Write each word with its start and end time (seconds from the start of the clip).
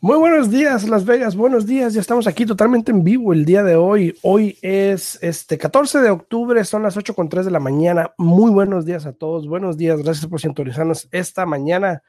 Muy 0.00 0.16
buenos 0.16 0.48
días, 0.48 0.88
Las 0.88 1.04
Vegas. 1.04 1.34
Buenos 1.34 1.66
días. 1.66 1.92
Ya 1.92 2.00
estamos 2.00 2.28
aquí 2.28 2.46
totalmente 2.46 2.92
en 2.92 3.02
vivo 3.02 3.32
el 3.32 3.44
día 3.44 3.64
de 3.64 3.74
hoy. 3.74 4.16
Hoy 4.22 4.56
es 4.62 5.18
este 5.22 5.58
14 5.58 5.98
de 5.98 6.10
octubre, 6.10 6.64
son 6.64 6.84
las 6.84 6.96
8 6.96 7.14
con 7.14 7.28
3 7.28 7.46
de 7.46 7.50
la 7.50 7.58
mañana. 7.58 8.14
Muy 8.16 8.52
buenos 8.52 8.86
días 8.86 9.06
a 9.06 9.12
todos. 9.12 9.48
Buenos 9.48 9.76
días. 9.76 10.00
Gracias 10.00 10.28
por 10.28 10.40
sintonizarnos 10.40 11.08
esta 11.10 11.46
mañana. 11.46 12.04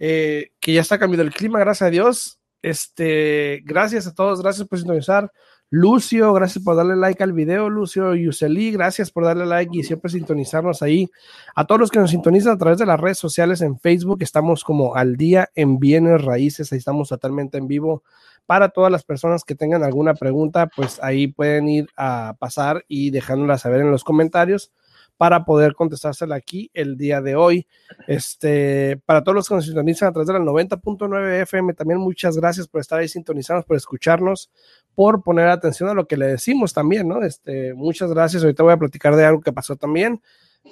Eh, 0.00 0.50
que 0.58 0.72
ya 0.72 0.80
está 0.80 0.98
cambiando 0.98 1.22
el 1.22 1.32
clima, 1.32 1.60
gracias 1.60 1.86
a 1.86 1.90
Dios. 1.90 2.40
Este, 2.60 3.62
gracias 3.64 4.08
a 4.08 4.14
todos, 4.14 4.42
gracias 4.42 4.66
por 4.66 4.80
sintonizar. 4.80 5.30
Lucio, 5.70 6.32
gracias 6.32 6.64
por 6.64 6.76
darle 6.76 6.96
like 6.96 7.22
al 7.22 7.34
video. 7.34 7.68
Lucio 7.68 8.14
Yuseli, 8.14 8.72
gracias 8.72 9.10
por 9.10 9.24
darle 9.24 9.44
like 9.44 9.76
y 9.76 9.82
siempre 9.82 10.10
sintonizarnos 10.10 10.80
ahí. 10.80 11.10
A 11.54 11.66
todos 11.66 11.78
los 11.78 11.90
que 11.90 11.98
nos 11.98 12.10
sintonizan 12.10 12.54
a 12.54 12.58
través 12.58 12.78
de 12.78 12.86
las 12.86 12.98
redes 12.98 13.18
sociales 13.18 13.60
en 13.60 13.78
Facebook, 13.78 14.22
estamos 14.22 14.64
como 14.64 14.94
al 14.94 15.16
día 15.16 15.50
en 15.54 15.78
bienes 15.78 16.24
raíces, 16.24 16.72
ahí 16.72 16.78
estamos 16.78 17.10
totalmente 17.10 17.58
en 17.58 17.68
vivo. 17.68 18.02
Para 18.46 18.70
todas 18.70 18.90
las 18.90 19.04
personas 19.04 19.44
que 19.44 19.54
tengan 19.54 19.82
alguna 19.82 20.14
pregunta, 20.14 20.70
pues 20.74 21.02
ahí 21.02 21.26
pueden 21.26 21.68
ir 21.68 21.88
a 21.98 22.34
pasar 22.38 22.86
y 22.88 23.10
dejándola 23.10 23.58
saber 23.58 23.82
en 23.82 23.90
los 23.90 24.04
comentarios 24.04 24.72
para 25.18 25.44
poder 25.44 25.74
contestársela 25.74 26.36
aquí 26.36 26.70
el 26.72 26.96
día 26.96 27.20
de 27.20 27.36
hoy. 27.36 27.66
Este, 28.06 28.98
para 29.04 29.22
todos 29.22 29.34
los 29.34 29.48
que 29.48 29.56
nos 29.56 29.66
sintonizan 29.66 30.08
a 30.08 30.12
través 30.12 30.28
de 30.28 30.32
la 30.32 30.38
90.9 30.38 31.42
FM, 31.42 31.74
también 31.74 31.98
muchas 31.98 32.36
gracias 32.36 32.68
por 32.68 32.80
estar 32.80 33.00
ahí 33.00 33.08
sintonizados, 33.08 33.64
por 33.64 33.76
escucharnos, 33.76 34.50
por 34.94 35.22
poner 35.22 35.48
atención 35.48 35.88
a 35.88 35.94
lo 35.94 36.06
que 36.06 36.16
le 36.16 36.28
decimos 36.28 36.72
también, 36.72 37.08
¿no? 37.08 37.22
Este, 37.22 37.74
muchas 37.74 38.10
gracias. 38.10 38.42
Ahorita 38.44 38.62
voy 38.62 38.72
a 38.72 38.78
platicar 38.78 39.16
de 39.16 39.26
algo 39.26 39.42
que 39.42 39.52
pasó 39.52 39.74
también. 39.76 40.22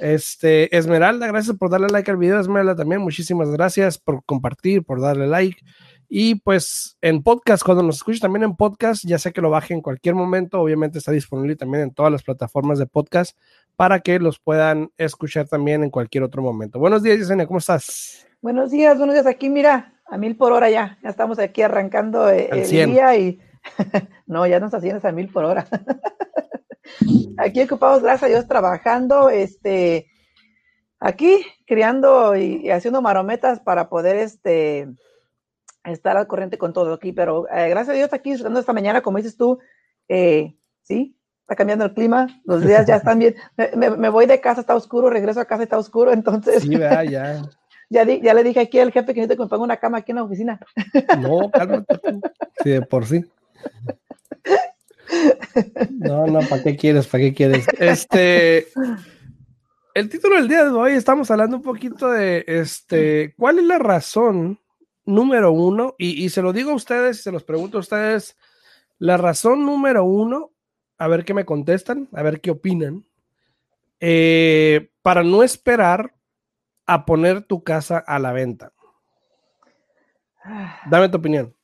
Este, 0.00 0.74
Esmeralda, 0.76 1.26
gracias 1.26 1.56
por 1.56 1.68
darle 1.68 1.88
like 1.88 2.10
al 2.10 2.16
video. 2.16 2.38
Esmeralda 2.38 2.76
también, 2.76 3.00
muchísimas 3.00 3.50
gracias 3.50 3.98
por 3.98 4.24
compartir, 4.24 4.84
por 4.84 5.00
darle 5.00 5.26
like. 5.26 5.60
Y 6.08 6.36
pues 6.36 6.96
en 7.00 7.22
podcast, 7.22 7.64
cuando 7.64 7.82
nos 7.82 7.96
escuchen 7.96 8.20
también 8.20 8.44
en 8.44 8.56
podcast, 8.56 9.04
ya 9.04 9.18
sé 9.18 9.32
que 9.32 9.40
lo 9.40 9.50
baje 9.50 9.74
en 9.74 9.80
cualquier 9.80 10.14
momento, 10.14 10.60
obviamente 10.60 10.98
está 10.98 11.12
disponible 11.12 11.56
también 11.56 11.84
en 11.84 11.90
todas 11.92 12.12
las 12.12 12.22
plataformas 12.22 12.78
de 12.78 12.86
podcast 12.86 13.36
para 13.76 14.00
que 14.00 14.18
los 14.18 14.38
puedan 14.38 14.90
escuchar 14.96 15.48
también 15.48 15.82
en 15.82 15.90
cualquier 15.90 16.24
otro 16.24 16.42
momento. 16.42 16.78
Buenos 16.78 17.02
días, 17.02 17.18
Yesenia, 17.18 17.46
¿cómo 17.46 17.58
estás? 17.58 18.26
Buenos 18.40 18.70
días, 18.70 18.96
buenos 18.96 19.14
días. 19.14 19.26
Aquí, 19.26 19.50
mira, 19.50 19.94
a 20.06 20.16
mil 20.16 20.36
por 20.36 20.52
hora 20.52 20.70
ya. 20.70 20.98
Ya 21.02 21.10
estamos 21.10 21.38
aquí 21.38 21.62
arrancando 21.62 22.30
eh, 22.30 22.48
el, 22.50 22.68
día 22.68 23.16
y 23.16 23.40
no, 24.26 24.46
ya 24.46 24.60
nos 24.60 24.72
haciendo 24.72 25.06
a 25.06 25.12
mil 25.12 25.28
por 25.28 25.44
hora. 25.44 25.66
aquí 27.38 27.62
ocupados, 27.62 28.02
gracias 28.02 28.22
a 28.22 28.26
Dios, 28.26 28.46
trabajando, 28.46 29.30
este, 29.30 30.06
aquí 31.00 31.44
criando 31.66 32.36
y, 32.36 32.70
haciendo 32.70 33.02
marometas 33.02 33.60
para 33.60 33.88
poder, 33.88 34.16
este, 34.16 34.88
estar 35.92 36.16
al 36.16 36.26
corriente 36.26 36.58
con 36.58 36.72
todo 36.72 36.92
aquí. 36.92 37.12
Pero 37.12 37.48
eh, 37.48 37.68
gracias 37.68 37.90
a 37.90 37.98
Dios 37.98 38.12
aquí 38.12 38.30
disfrutando 38.30 38.60
esta 38.60 38.72
mañana, 38.72 39.00
como 39.00 39.18
dices 39.18 39.36
tú, 39.36 39.58
eh, 40.08 40.56
sí, 40.82 41.16
está 41.40 41.54
cambiando 41.54 41.84
el 41.84 41.94
clima, 41.94 42.26
los 42.44 42.64
días 42.64 42.86
ya 42.86 42.96
están 42.96 43.20
bien. 43.20 43.36
Me, 43.76 44.08
voy 44.08 44.26
de 44.26 44.40
casa, 44.40 44.60
está 44.60 44.74
oscuro, 44.74 45.10
regreso 45.10 45.40
a 45.40 45.44
casa, 45.44 45.62
está 45.62 45.78
oscuro, 45.78 46.12
entonces. 46.12 46.62
Sí, 46.62 46.70
ya. 46.70 47.04
ya, 47.88 48.04
ya 48.04 48.34
le 48.34 48.42
dije 48.42 48.60
aquí 48.60 48.80
al 48.80 48.90
jefe 48.90 49.14
que 49.14 49.20
necesito 49.20 49.36
que 49.36 49.44
me 49.44 49.48
ponga 49.48 49.64
una 49.64 49.76
cama 49.76 49.98
aquí 49.98 50.12
en 50.12 50.16
la 50.16 50.24
oficina. 50.24 50.60
No, 51.20 51.50
cálmate. 51.50 52.00
Sí, 52.62 52.70
de 52.70 52.82
por 52.82 53.06
sí. 53.06 53.24
No, 55.90 56.26
no, 56.26 56.40
¿para 56.40 56.62
qué 56.64 56.76
quieres? 56.76 57.06
¿Para 57.06 57.22
qué 57.22 57.34
quieres? 57.34 57.66
Este. 57.78 58.66
El 59.94 60.08
título 60.08 60.34
del 60.36 60.48
día 60.48 60.64
de 60.64 60.70
hoy 60.70 60.92
estamos 60.92 61.30
hablando 61.30 61.56
un 61.56 61.62
poquito 61.62 62.10
de 62.10 62.44
este. 62.48 63.34
¿Cuál 63.38 63.60
es 63.60 63.64
la 63.64 63.78
razón 63.78 64.58
número 65.06 65.52
uno? 65.52 65.94
Y, 65.98 66.24
y 66.24 66.28
se 66.28 66.42
lo 66.42 66.52
digo 66.52 66.72
a 66.72 66.74
ustedes, 66.74 67.20
y 67.20 67.22
se 67.22 67.32
los 67.32 67.44
pregunto 67.44 67.78
a 67.78 67.80
ustedes. 67.80 68.36
La 68.98 69.16
razón 69.16 69.64
número 69.64 70.04
uno 70.04 70.52
a 70.98 71.08
ver 71.08 71.24
qué 71.24 71.34
me 71.34 71.44
contestan, 71.44 72.08
a 72.12 72.22
ver 72.22 72.40
qué 72.40 72.50
opinan, 72.50 73.04
eh, 74.00 74.90
para 75.02 75.22
no 75.22 75.42
esperar 75.42 76.14
a 76.86 77.04
poner 77.04 77.42
tu 77.42 77.62
casa 77.62 77.98
a 77.98 78.18
la 78.18 78.32
venta. 78.32 78.72
Dame 80.88 81.08
tu 81.08 81.18
opinión. 81.18 81.54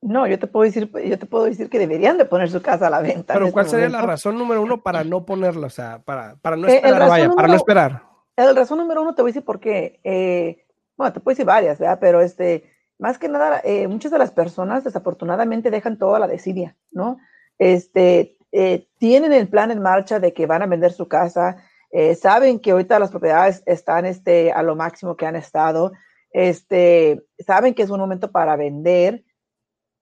No, 0.00 0.26
yo 0.26 0.38
te 0.38 0.46
puedo 0.46 0.64
decir, 0.64 0.90
yo 1.04 1.18
te 1.18 1.26
puedo 1.26 1.44
decir 1.44 1.68
que 1.68 1.78
deberían 1.78 2.18
de 2.18 2.24
poner 2.24 2.50
su 2.50 2.60
casa 2.60 2.88
a 2.88 2.90
la 2.90 3.00
venta. 3.00 3.34
Pero 3.34 3.52
¿cuál 3.52 3.68
sería 3.68 3.88
la 3.88 4.02
razón 4.02 4.36
número 4.36 4.62
uno 4.62 4.82
para 4.82 5.04
no 5.04 5.24
ponerla? 5.24 5.68
O 5.68 5.70
sea, 5.70 6.00
para, 6.02 6.36
para 6.36 6.56
no 6.56 6.68
eh, 6.68 6.76
esperar, 6.76 7.08
vaya, 7.08 7.30
para 7.30 7.48
no 7.48 7.54
esperar. 7.54 8.02
La 8.36 8.52
razón 8.52 8.78
número 8.78 9.02
uno 9.02 9.14
te 9.14 9.22
voy 9.22 9.30
a 9.30 9.32
decir 9.32 9.44
por 9.44 9.60
qué. 9.60 10.00
Eh, 10.02 10.66
bueno, 10.96 11.12
te 11.12 11.20
puedo 11.20 11.34
decir 11.34 11.46
varias, 11.46 11.78
¿verdad? 11.78 11.98
Pero 12.00 12.20
este, 12.20 12.70
más 12.98 13.18
que 13.18 13.28
nada, 13.28 13.62
muchas 13.88 14.12
de 14.12 14.18
las 14.18 14.30
personas 14.30 14.84
desafortunadamente 14.84 15.70
dejan 15.70 15.98
toda 15.98 16.18
la 16.18 16.28
desidia, 16.28 16.76
¿no? 16.90 17.18
este, 17.62 18.36
eh, 18.50 18.88
tienen 18.98 19.32
el 19.32 19.48
plan 19.48 19.70
en 19.70 19.80
marcha 19.80 20.18
de 20.18 20.32
que 20.32 20.46
van 20.46 20.62
a 20.62 20.66
vender 20.66 20.92
su 20.92 21.06
casa, 21.08 21.56
eh, 21.90 22.14
saben 22.14 22.58
que 22.58 22.72
ahorita 22.72 22.98
las 22.98 23.10
propiedades 23.10 23.62
están 23.66 24.04
este, 24.04 24.50
a 24.52 24.62
lo 24.62 24.74
máximo 24.74 25.16
que 25.16 25.26
han 25.26 25.36
estado, 25.36 25.92
este, 26.32 27.24
saben 27.38 27.74
que 27.74 27.82
es 27.82 27.90
un 27.90 28.00
momento 28.00 28.32
para 28.32 28.56
vender, 28.56 29.24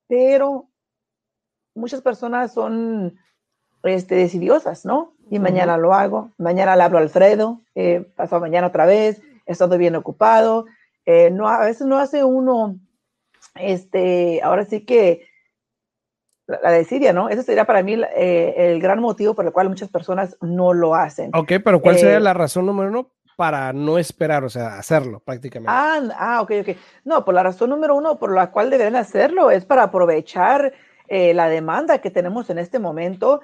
pero 0.07 0.69
muchas 1.75 2.01
personas 2.01 2.53
son 2.53 3.19
este, 3.83 4.15
decidiosas, 4.15 4.85
¿no? 4.85 5.13
Y 5.29 5.39
mañana 5.39 5.77
lo 5.77 5.93
hago, 5.93 6.31
mañana 6.37 6.75
le 6.75 6.83
hablo 6.83 6.97
a 6.97 7.01
Alfredo, 7.01 7.61
eh, 7.75 8.11
pasado 8.15 8.41
mañana 8.41 8.67
otra 8.67 8.85
vez, 8.85 9.21
he 9.45 9.51
estado 9.51 9.77
bien 9.77 9.95
ocupado, 9.95 10.65
no, 11.05 11.47
a 11.47 11.65
veces 11.65 11.87
no 11.87 11.97
hace 11.97 12.23
uno, 12.23 12.79
este, 13.55 14.41
ahora 14.43 14.65
sí 14.65 14.85
que 14.85 15.25
la 16.61 16.71
desidia, 16.71 17.13
¿no? 17.13 17.29
Ese 17.29 17.43
sería 17.43 17.65
para 17.65 17.83
mí 17.83 17.95
eh, 18.15 18.53
el 18.57 18.81
gran 18.81 18.99
motivo 18.99 19.33
por 19.33 19.45
el 19.45 19.51
cual 19.51 19.69
muchas 19.69 19.89
personas 19.89 20.37
no 20.41 20.73
lo 20.73 20.95
hacen. 20.95 21.31
Ok, 21.33 21.53
pero 21.63 21.81
¿cuál 21.81 21.97
sería 21.97 22.17
eh, 22.17 22.21
la 22.21 22.33
razón 22.33 22.65
número 22.65 22.89
uno 22.89 23.11
para 23.37 23.71
no 23.73 23.97
esperar, 23.97 24.43
o 24.43 24.49
sea, 24.49 24.77
hacerlo 24.77 25.21
prácticamente? 25.21 25.71
Ah, 25.73 26.01
ah, 26.17 26.41
ok, 26.41 26.51
ok. 26.61 26.77
No, 27.05 27.23
por 27.23 27.33
la 27.33 27.43
razón 27.43 27.69
número 27.69 27.95
uno 27.95 28.19
por 28.19 28.33
la 28.33 28.51
cual 28.51 28.69
deberían 28.69 28.95
hacerlo 28.95 29.51
es 29.51 29.65
para 29.65 29.83
aprovechar 29.83 30.73
eh, 31.07 31.33
la 31.33 31.49
demanda 31.49 31.99
que 31.99 32.11
tenemos 32.11 32.49
en 32.49 32.57
este 32.57 32.79
momento, 32.79 33.41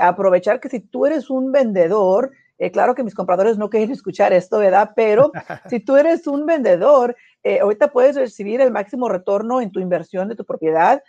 aprovechar 0.00 0.58
que 0.58 0.70
si 0.70 0.80
tú 0.80 1.04
eres 1.04 1.28
un 1.28 1.52
vendedor, 1.52 2.32
claro 2.72 2.94
que 2.94 3.04
mis 3.04 3.14
compradores 3.14 3.58
no 3.58 3.70
quieren 3.70 3.90
escuchar 3.90 4.32
esto, 4.32 4.58
¿verdad? 4.58 4.92
Pero 4.96 5.32
si 5.70 5.80
tú 5.80 5.96
eres 5.96 6.26
un 6.26 6.46
vendedor, 6.46 7.16
ahorita 7.60 7.92
puedes 7.92 8.16
recibir 8.16 8.60
el 8.60 8.72
máximo 8.72 9.08
retorno 9.08 9.60
en 9.60 9.70
tu 9.70 9.80
inversión 9.80 10.28
de 10.28 10.34
tu 10.34 10.44
propiedad 10.44 11.02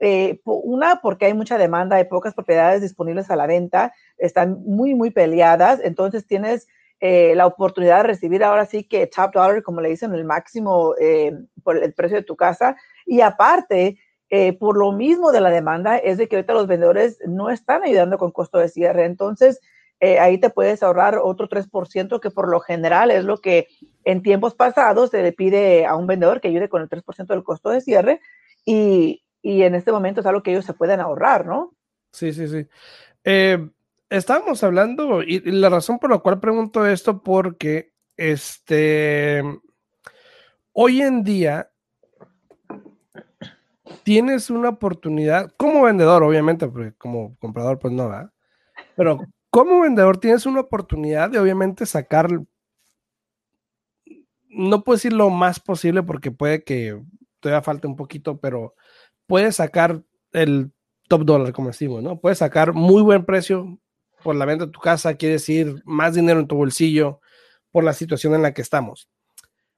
eh, 0.00 0.40
una, 0.44 1.00
porque 1.00 1.26
hay 1.26 1.34
mucha 1.34 1.56
demanda, 1.56 1.96
hay 1.96 2.04
pocas 2.04 2.34
propiedades 2.34 2.82
disponibles 2.82 3.30
a 3.30 3.36
la 3.36 3.46
venta, 3.46 3.94
están 4.18 4.62
muy, 4.64 4.94
muy 4.94 5.10
peleadas, 5.10 5.80
entonces 5.82 6.26
tienes 6.26 6.66
eh, 7.00 7.34
la 7.34 7.46
oportunidad 7.46 7.98
de 7.98 8.08
recibir 8.08 8.42
ahora 8.42 8.66
sí 8.66 8.84
que 8.84 9.06
top 9.06 9.32
dollar, 9.32 9.62
como 9.62 9.80
le 9.80 9.90
dicen, 9.90 10.12
el 10.12 10.24
máximo 10.24 10.94
eh, 11.00 11.32
por 11.62 11.82
el 11.82 11.94
precio 11.94 12.18
de 12.18 12.24
tu 12.24 12.36
casa. 12.36 12.76
Y 13.06 13.20
aparte, 13.20 13.98
por 14.58 14.76
lo 14.76 14.90
mismo 14.90 15.30
de 15.30 15.40
la 15.40 15.48
demanda, 15.48 15.96
es 15.96 16.18
de 16.18 16.26
que 16.26 16.34
ahorita 16.34 16.54
los 16.54 16.66
vendedores 16.66 17.18
no 17.24 17.50
están 17.50 17.84
ayudando 17.84 18.18
con 18.18 18.32
costo 18.32 18.58
de 18.58 18.68
cierre. 18.68 19.04
Entonces, 19.04 19.60
ahí 20.20 20.38
te 20.38 20.50
puedes 20.50 20.82
ahorrar 20.82 21.18
otro 21.22 21.48
3%, 21.48 22.20
que 22.20 22.30
por 22.30 22.48
lo 22.48 22.60
general 22.60 23.10
es 23.10 23.24
lo 23.24 23.38
que 23.38 23.68
en 24.04 24.22
tiempos 24.22 24.54
pasados 24.54 25.10
se 25.10 25.22
le 25.22 25.32
pide 25.32 25.86
a 25.86 25.96
un 25.96 26.06
vendedor 26.06 26.40
que 26.40 26.48
ayude 26.48 26.68
con 26.68 26.82
el 26.82 26.88
3% 26.88 27.26
del 27.26 27.44
costo 27.44 27.70
de 27.70 27.80
cierre. 27.80 28.20
Y, 28.64 29.22
y 29.42 29.62
en 29.62 29.74
este 29.74 29.92
momento 29.92 30.20
es 30.20 30.26
algo 30.26 30.42
que 30.42 30.52
ellos 30.52 30.64
se 30.64 30.74
pueden 30.74 31.00
ahorrar, 31.00 31.46
¿no? 31.46 31.74
Sí, 32.12 32.32
sí, 32.32 32.48
sí. 32.48 32.66
Eh, 33.24 33.68
estábamos 34.08 34.62
hablando, 34.62 35.22
y, 35.22 35.40
la 35.40 35.68
razón 35.68 35.98
por 35.98 36.10
la 36.10 36.18
cual 36.18 36.40
pregunto 36.40 36.86
esto, 36.86 37.22
porque 37.22 37.92
este, 38.16 39.42
hoy 40.72 41.02
en 41.02 41.24
día 41.24 41.70
tienes 44.02 44.50
una 44.50 44.70
oportunidad, 44.70 45.52
como 45.56 45.82
vendedor, 45.82 46.22
obviamente, 46.22 46.68
porque 46.68 46.92
como 46.94 47.36
comprador, 47.38 47.78
pues 47.78 47.92
no, 47.92 48.08
¿verdad? 48.08 48.30
Pero 48.96 49.20
como 49.54 49.82
vendedor 49.82 50.18
tienes 50.18 50.46
una 50.46 50.62
oportunidad 50.62 51.30
de 51.30 51.38
obviamente 51.38 51.86
sacar, 51.86 52.28
no 54.48 54.82
puedo 54.82 54.96
decir 54.96 55.12
lo 55.12 55.30
más 55.30 55.60
posible 55.60 56.02
porque 56.02 56.32
puede 56.32 56.64
que 56.64 57.00
todavía 57.38 57.62
falta 57.62 57.86
un 57.86 57.94
poquito, 57.94 58.40
pero 58.40 58.74
puedes 59.28 59.54
sacar 59.54 60.02
el 60.32 60.72
top 61.08 61.24
dólar, 61.24 61.52
como 61.52 61.68
decimos, 61.68 62.02
¿no? 62.02 62.20
Puedes 62.20 62.38
sacar 62.38 62.72
muy 62.72 63.00
buen 63.00 63.24
precio 63.24 63.78
por 64.24 64.34
la 64.34 64.44
venta 64.44 64.66
de 64.66 64.72
tu 64.72 64.80
casa, 64.80 65.14
quiere 65.14 65.34
decir 65.34 65.80
más 65.84 66.14
dinero 66.16 66.40
en 66.40 66.48
tu 66.48 66.56
bolsillo 66.56 67.20
por 67.70 67.84
la 67.84 67.92
situación 67.92 68.34
en 68.34 68.42
la 68.42 68.54
que 68.54 68.62
estamos. 68.62 69.08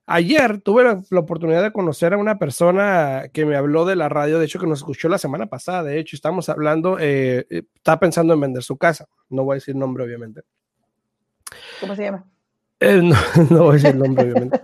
Ayer 0.09 0.61
tuve 0.61 0.85
la, 0.85 1.03
oportunidad 1.19 1.65
de 1.65 1.73
conocer 1.73 2.15
a 2.15 2.17
una 2.17 2.39
persona 2.39 3.25
que 3.33 3.45
me 3.45 3.57
habló 3.57 3.85
de 3.85 3.97
la 3.97 4.09
radio, 4.09 4.39
de 4.39 4.45
hecho 4.45 4.61
que 4.61 4.69
nos 4.69 4.79
escuchó 4.79 5.09
la 5.09 5.19
semana 5.19 5.47
pasada, 5.47 5.83
de 5.83 5.99
hecho 5.99 6.15
estamos 6.15 6.49
hablando, 6.49 7.01
eh, 7.01 7.45
eh, 7.51 7.65
está 7.75 7.99
pensando 7.99 8.33
en 8.33 8.41
vender 8.41 8.63
su 8.63 8.77
casa, 8.77 9.09
no 9.29 9.43
voy 9.43 9.55
a 9.55 9.57
decir 9.57 9.75
nombre 9.75 10.05
obviamente. 10.05 10.43
¿Cómo 11.81 11.97
se 11.97 12.05
llama? 12.05 12.25
Eh, 12.79 13.01
no, 13.03 13.17
no, 13.51 13.65
voy 13.65 13.71
a 13.71 13.83
decir 13.83 13.97
nombre 13.97 14.31
obviamente. 14.31 14.61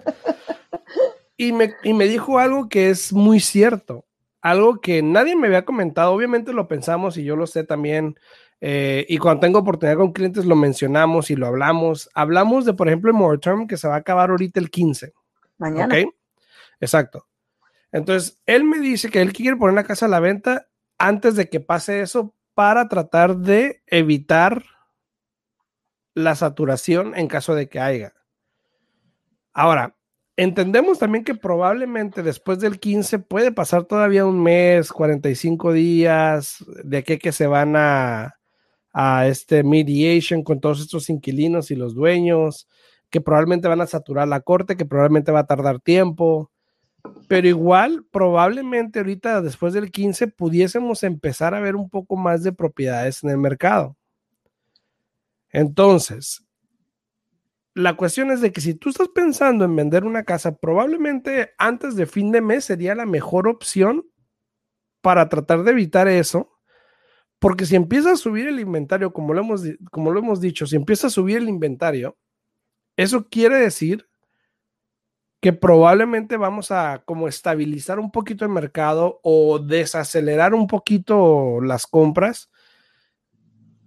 y, 1.37 1.53
me, 1.53 1.75
y 1.83 1.93
me 1.93 2.05
dijo 2.05 2.39
algo 2.39 2.69
que 2.69 2.91
es 2.91 3.13
muy 3.13 3.41
cierto, 3.41 4.05
algo 4.43 4.81
que 4.81 5.03
nadie 5.03 5.35
me 5.35 5.49
había 5.49 5.65
comentado, 5.65 6.13
obviamente 6.13 6.53
lo 6.53 6.69
pensamos 6.69 7.17
y 7.17 7.25
yo 7.25 7.35
lo 7.35 7.49
sé 7.49 7.65
también, 7.65 8.17
y 8.61 9.19
cuando 9.19 9.41
tengo 9.41 9.59
oportunidad 9.59 9.97
con 9.97 10.13
clientes 10.13 10.45
lo 10.45 10.55
mencionamos 10.55 11.33
y 11.33 11.35
lo 11.35 11.49
hablamos. 11.49 12.09
Hablamos 12.15 12.65
de, 12.65 12.75
por 12.75 12.87
ejemplo, 12.87 13.11
el 13.11 13.17
moratorium 13.17 13.67
que 13.67 13.77
se 13.77 13.89
va 13.89 13.97
a 13.97 13.99
acabar 13.99 14.31
ahorita 14.31 14.61
el 14.61 14.71
15. 14.71 15.13
Mañana. 15.63 15.97
Exacto. 16.81 17.29
Entonces, 17.93 18.41
él 18.47 18.65
me 18.65 18.81
dice 18.81 19.11
que 19.11 19.23
él 19.23 19.33
quiere 19.33 19.57
poner 19.57 19.75
la 19.75 19.85
casa 19.85 20.07
a 20.07 20.09
la 20.09 20.19
venta 20.19 20.69
antes 20.99 21.37
de 21.37 21.49
que 21.49 21.61
pase 21.61 22.01
eso 22.01 22.35
para 22.55 22.89
tratar 22.89 23.37
de 23.37 23.83
evitar 23.87 24.65
la 26.15 26.35
saturación 26.35 27.17
en 27.17 27.29
caso 27.29 27.55
de 27.55 27.69
que 27.69 27.81
haya. 27.81 28.13
Ahora, 29.53 29.97
entendemos 30.37 30.99
también 30.99 31.25
que 31.25 31.35
probablemente 31.35 32.23
después 32.23 32.59
del 32.59 32.81
15 32.81 33.21
puede 33.21 33.53
pasar 33.53 33.85
todavía 33.85 34.27
un 34.27 34.43
mes, 34.43 34.93
45 34.93 35.73
días, 35.73 36.65
de 36.83 36.99
aquí 36.99 37.19
que 37.19 37.33
se 37.33 37.47
van 37.47 37.77
a, 37.77 38.39
a 38.93 39.27
este 39.29 39.63
mediation 39.63 40.43
con 40.43 40.61
todos 40.61 40.81
estos 40.81 41.09
inquilinos 41.09 41.71
y 41.71 41.77
los 41.77 41.95
dueños 41.95 42.69
que 43.13 43.21
probablemente 43.21 43.69
van 43.69 43.83
a 43.83 43.87
saturar 43.87 44.27
la 44.27 44.41
corte, 44.41 44.77
que 44.77 44.87
probablemente 44.87 45.31
va 45.31 45.41
a 45.41 45.47
tardar 45.47 45.81
tiempo, 45.81 46.51
pero 47.29 47.47
igual 47.47 48.07
probablemente 48.11 49.01
ahorita 49.01 49.43
después 49.43 49.75
del 49.75 49.93
15 49.93 50.29
pudiésemos 50.29 51.03
empezar 51.03 51.55
a 51.55 51.61
ver 51.61 51.77
un 51.77 51.91
poco 51.91 52.17
más 52.17 52.43
de 52.43 52.53
propiedades 52.53 53.23
en 53.23 53.29
el 53.29 53.37
mercado. 53.37 53.99
Entonces, 55.51 56.43
la 57.75 57.97
cuestión 57.99 58.31
es 58.31 58.41
de 58.41 58.51
que 58.51 58.63
si 58.63 58.75
tú 58.75 58.89
estás 58.89 59.09
pensando 59.09 59.67
en 59.67 59.77
vender 59.77 60.05
una 60.05 60.25
casa, 60.25 60.57
probablemente 60.57 61.51
antes 61.59 61.97
de 61.97 62.07
fin 62.07 62.33
de 62.33 62.41
mes 62.41 62.65
sería 62.65 62.95
la 62.95 63.05
mejor 63.05 63.47
opción 63.47 64.07
para 65.03 65.29
tratar 65.29 65.65
de 65.65 65.73
evitar 65.73 66.09
eso. 66.09 66.49
Porque 67.39 67.67
si 67.67 67.77
empieza 67.77 68.13
a 68.13 68.17
subir 68.17 68.49
el 68.49 68.59
inventario, 68.59 69.13
como 69.13 69.35
lo 69.35 69.41
hemos, 69.41 69.65
como 69.91 70.13
lo 70.13 70.21
hemos 70.21 70.41
dicho, 70.41 70.67
si 70.67 70.77
empieza 70.77 71.09
a 71.09 71.11
subir 71.11 71.39
el 71.39 71.49
inventario, 71.49 72.17
eso 72.97 73.29
quiere 73.29 73.59
decir 73.59 74.09
que 75.41 75.53
probablemente 75.53 76.37
vamos 76.37 76.71
a 76.71 77.03
como 77.05 77.27
estabilizar 77.27 77.99
un 77.99 78.13
poquito 78.13 78.45
el 78.45 78.51
mercado 78.51 79.19
o 79.25 79.59
desacelerar 79.59 80.55
un 80.55 80.69
poquito 80.69 81.61
las 81.61 81.87
compras 81.87 82.49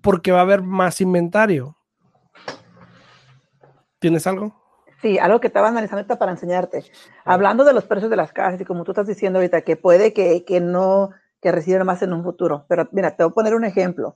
porque 0.01 0.31
va 0.31 0.39
a 0.39 0.41
haber 0.41 0.61
más 0.61 0.99
inventario. 0.99 1.77
¿Tienes 3.99 4.27
algo? 4.27 4.53
Sí, 5.01 5.17
algo 5.17 5.39
que 5.39 5.47
estaba 5.47 5.69
analizando 5.69 6.17
para 6.17 6.31
enseñarte. 6.31 6.83
Hablando 7.23 7.63
de 7.63 7.73
los 7.73 7.85
precios 7.85 8.09
de 8.09 8.17
las 8.17 8.33
casas 8.33 8.59
y 8.59 8.65
como 8.65 8.83
tú 8.83 8.91
estás 8.91 9.07
diciendo 9.07 9.39
ahorita, 9.39 9.61
que 9.61 9.77
puede 9.77 10.13
que, 10.13 10.43
que 10.45 10.59
no, 10.59 11.11
que 11.41 11.51
reciban 11.51 11.85
más 11.85 12.01
en 12.01 12.11
un 12.11 12.23
futuro. 12.23 12.65
Pero 12.67 12.89
mira, 12.91 13.15
te 13.15 13.23
voy 13.23 13.31
a 13.31 13.33
poner 13.33 13.55
un 13.55 13.65
ejemplo. 13.65 14.15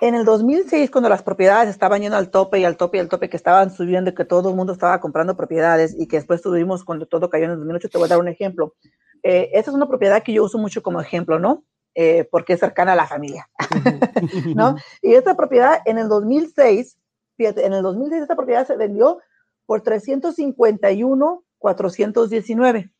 En 0.00 0.14
el 0.14 0.24
2006, 0.24 0.90
cuando 0.90 1.10
las 1.10 1.22
propiedades 1.22 1.68
estaban 1.68 2.00
yendo 2.00 2.16
al 2.16 2.30
tope 2.30 2.58
y 2.58 2.64
al 2.64 2.78
tope 2.78 2.96
y 2.96 3.00
al 3.00 3.08
tope, 3.08 3.28
que 3.28 3.36
estaban 3.36 3.70
subiendo, 3.70 4.14
que 4.14 4.24
todo 4.24 4.48
el 4.48 4.56
mundo 4.56 4.72
estaba 4.72 4.98
comprando 4.98 5.36
propiedades 5.36 5.94
y 5.98 6.08
que 6.08 6.16
después 6.16 6.40
tuvimos 6.40 6.84
cuando 6.84 7.06
todo 7.06 7.28
cayó 7.28 7.44
en 7.44 7.50
el 7.50 7.58
2008, 7.58 7.90
te 7.90 7.98
voy 7.98 8.06
a 8.06 8.08
dar 8.08 8.18
un 8.18 8.28
ejemplo. 8.28 8.74
Eh, 9.22 9.50
esta 9.52 9.70
es 9.70 9.76
una 9.76 9.86
propiedad 9.86 10.22
que 10.22 10.32
yo 10.32 10.44
uso 10.44 10.56
mucho 10.56 10.82
como 10.82 11.02
ejemplo, 11.02 11.38
¿no? 11.38 11.64
Eh, 11.94 12.26
porque 12.30 12.54
es 12.54 12.60
cercana 12.60 12.92
a 12.92 12.96
la 12.96 13.06
familia, 13.06 13.50
¿no? 14.54 14.76
Y 15.02 15.14
esta 15.14 15.36
propiedad 15.36 15.80
en 15.84 15.98
el 15.98 16.08
2006, 16.08 16.96
fíjate, 17.36 17.66
en 17.66 17.74
el 17.74 17.82
2006 17.82 18.22
esta 18.22 18.36
propiedad 18.36 18.66
se 18.66 18.76
vendió 18.76 19.18
por 19.66 19.82
351, 19.82 21.44
419. 21.58 22.90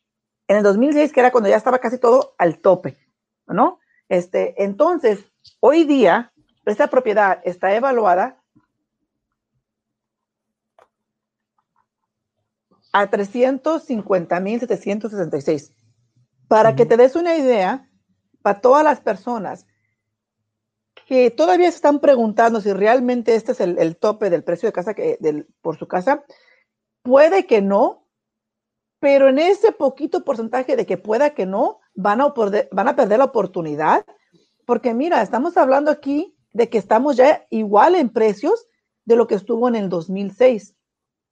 En 0.47 0.57
el 0.57 0.63
2006, 0.63 1.11
que 1.11 1.19
era 1.19 1.31
cuando 1.31 1.49
ya 1.49 1.55
estaba 1.55 1.79
casi 1.79 1.97
todo 1.97 2.35
al 2.37 2.59
tope, 2.59 2.97
¿no? 3.47 3.79
Este, 4.07 4.61
entonces, 4.61 5.25
hoy 5.61 5.85
día, 5.85 6.31
esta 6.65 6.87
propiedad 6.87 7.41
está 7.43 7.75
evaluada 7.75 8.41
a 12.93 13.09
350.766. 13.09 15.73
Para 16.47 16.75
que 16.75 16.85
te 16.85 16.97
des 16.97 17.15
una 17.15 17.37
idea, 17.37 17.89
para 18.41 18.59
todas 18.59 18.83
las 18.83 18.99
personas 18.99 19.65
que 21.07 21.31
todavía 21.31 21.69
se 21.69 21.77
están 21.77 21.99
preguntando 21.99 22.59
si 22.61 22.73
realmente 22.73 23.35
este 23.35 23.53
es 23.53 23.61
el, 23.61 23.97
tope 23.97 24.29
del 24.29 24.43
precio 24.43 24.67
de 24.67 24.73
casa 24.73 24.93
que, 24.93 25.17
por 25.61 25.77
su 25.77 25.87
casa, 25.87 26.25
puede 27.01 27.45
que 27.45 27.61
no, 27.61 28.05
pero 28.99 29.29
en 29.29 29.39
ese 29.39 29.71
poquito 29.71 30.23
porcentaje 30.23 30.75
de 30.75 30.85
que 30.85 30.97
pueda 30.97 31.31
que 31.31 31.45
no, 31.45 31.79
van 31.95 32.21
a, 32.21 32.33
van 32.71 32.87
a 32.87 32.95
perder 32.95 33.19
la 33.19 33.25
oportunidad, 33.25 34.05
porque 34.65 34.93
mira, 34.93 35.21
estamos 35.21 35.57
hablando 35.57 35.91
aquí 35.91 36.37
de 36.53 36.69
que 36.69 36.77
estamos 36.77 37.15
ya 37.15 37.45
igual 37.49 37.95
en 37.95 38.09
precios 38.09 38.67
de 39.05 39.15
lo 39.15 39.27
que 39.27 39.35
estuvo 39.35 39.67
en 39.67 39.75
el 39.75 39.89
2006. 39.89 40.75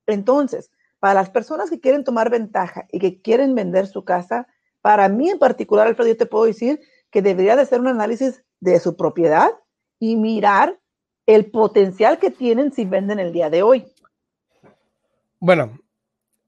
Entonces, 0.08 0.72
para 1.00 1.14
las 1.14 1.30
personas 1.30 1.70
que 1.70 1.80
quieren 1.80 2.04
tomar 2.04 2.30
ventaja 2.30 2.88
y 2.92 3.00
que 3.00 3.22
quieren 3.22 3.56
vender 3.56 3.88
su 3.88 4.04
casa, 4.04 4.48
para 4.82 5.08
mí 5.10 5.30
en 5.30 5.40
particular, 5.40 5.88
Alfredo, 5.88 6.10
yo 6.10 6.18
te 6.18 6.26
puedo 6.26 6.46
decir 6.46 6.80
que 7.12 7.22
debería 7.22 7.56
de 7.56 7.64
hacer 7.64 7.80
un 7.80 7.88
análisis 7.88 8.44
de 8.60 8.80
su 8.80 8.96
propiedad 8.96 9.52
y 10.00 10.16
mirar 10.16 10.80
el 11.26 11.52
potencial 11.52 12.18
que 12.18 12.32
tienen 12.32 12.72
si 12.72 12.86
venden 12.86 13.20
el 13.20 13.32
día 13.32 13.50
de 13.50 13.62
hoy. 13.62 13.86
Bueno, 15.40 15.80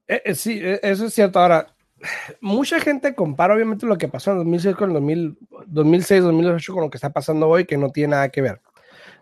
eh, 0.06 0.22
eh, 0.24 0.34
sí, 0.34 0.60
eh, 0.62 0.80
eso 0.82 1.06
es 1.06 1.14
cierto. 1.14 1.38
Ahora, 1.38 1.74
mucha 2.40 2.80
gente 2.80 3.14
compara 3.14 3.54
obviamente 3.54 3.86
lo 3.86 3.96
que 3.96 4.08
pasó 4.08 4.32
en 4.32 4.38
2006 4.38 4.76
con 4.76 4.96
el 4.96 5.36
2006, 5.66 6.22
2008 6.22 6.72
con 6.72 6.82
lo 6.82 6.90
que 6.90 6.98
está 6.98 7.10
pasando 7.10 7.48
hoy, 7.48 7.64
que 7.64 7.78
no 7.78 7.90
tiene 7.90 8.12
nada 8.12 8.28
que 8.28 8.42
ver. 8.42 8.60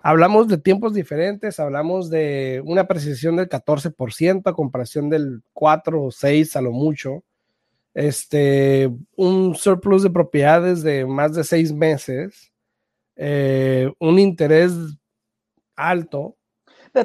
Hablamos 0.03 0.49
de 0.49 0.59
tiempos 0.59 0.95
diferentes, 0.95 1.61
hablamos 1.61 2.09
de 2.11 2.63
una 2.65 2.87
precisión 2.87 3.37
del 3.37 3.49
14% 3.49 4.43
a 4.47 4.55
comparación 4.55 5.11
del 5.11 5.43
4 5.53 6.03
o 6.03 6.11
6 6.11 6.57
a 6.57 6.61
lo 6.61 6.73
mucho. 6.73 7.23
Este, 7.93 8.91
un 9.17 9.55
surplus 9.55 10.03
de 10.03 10.11
propiedades 10.11 10.83
de 10.83 11.05
más 11.05 11.35
de 11.35 11.43
seis 11.43 11.73
meses, 11.73 12.53
eh, 13.17 13.93
un 13.99 14.19
interés 14.19 14.73
alto. 15.75 16.37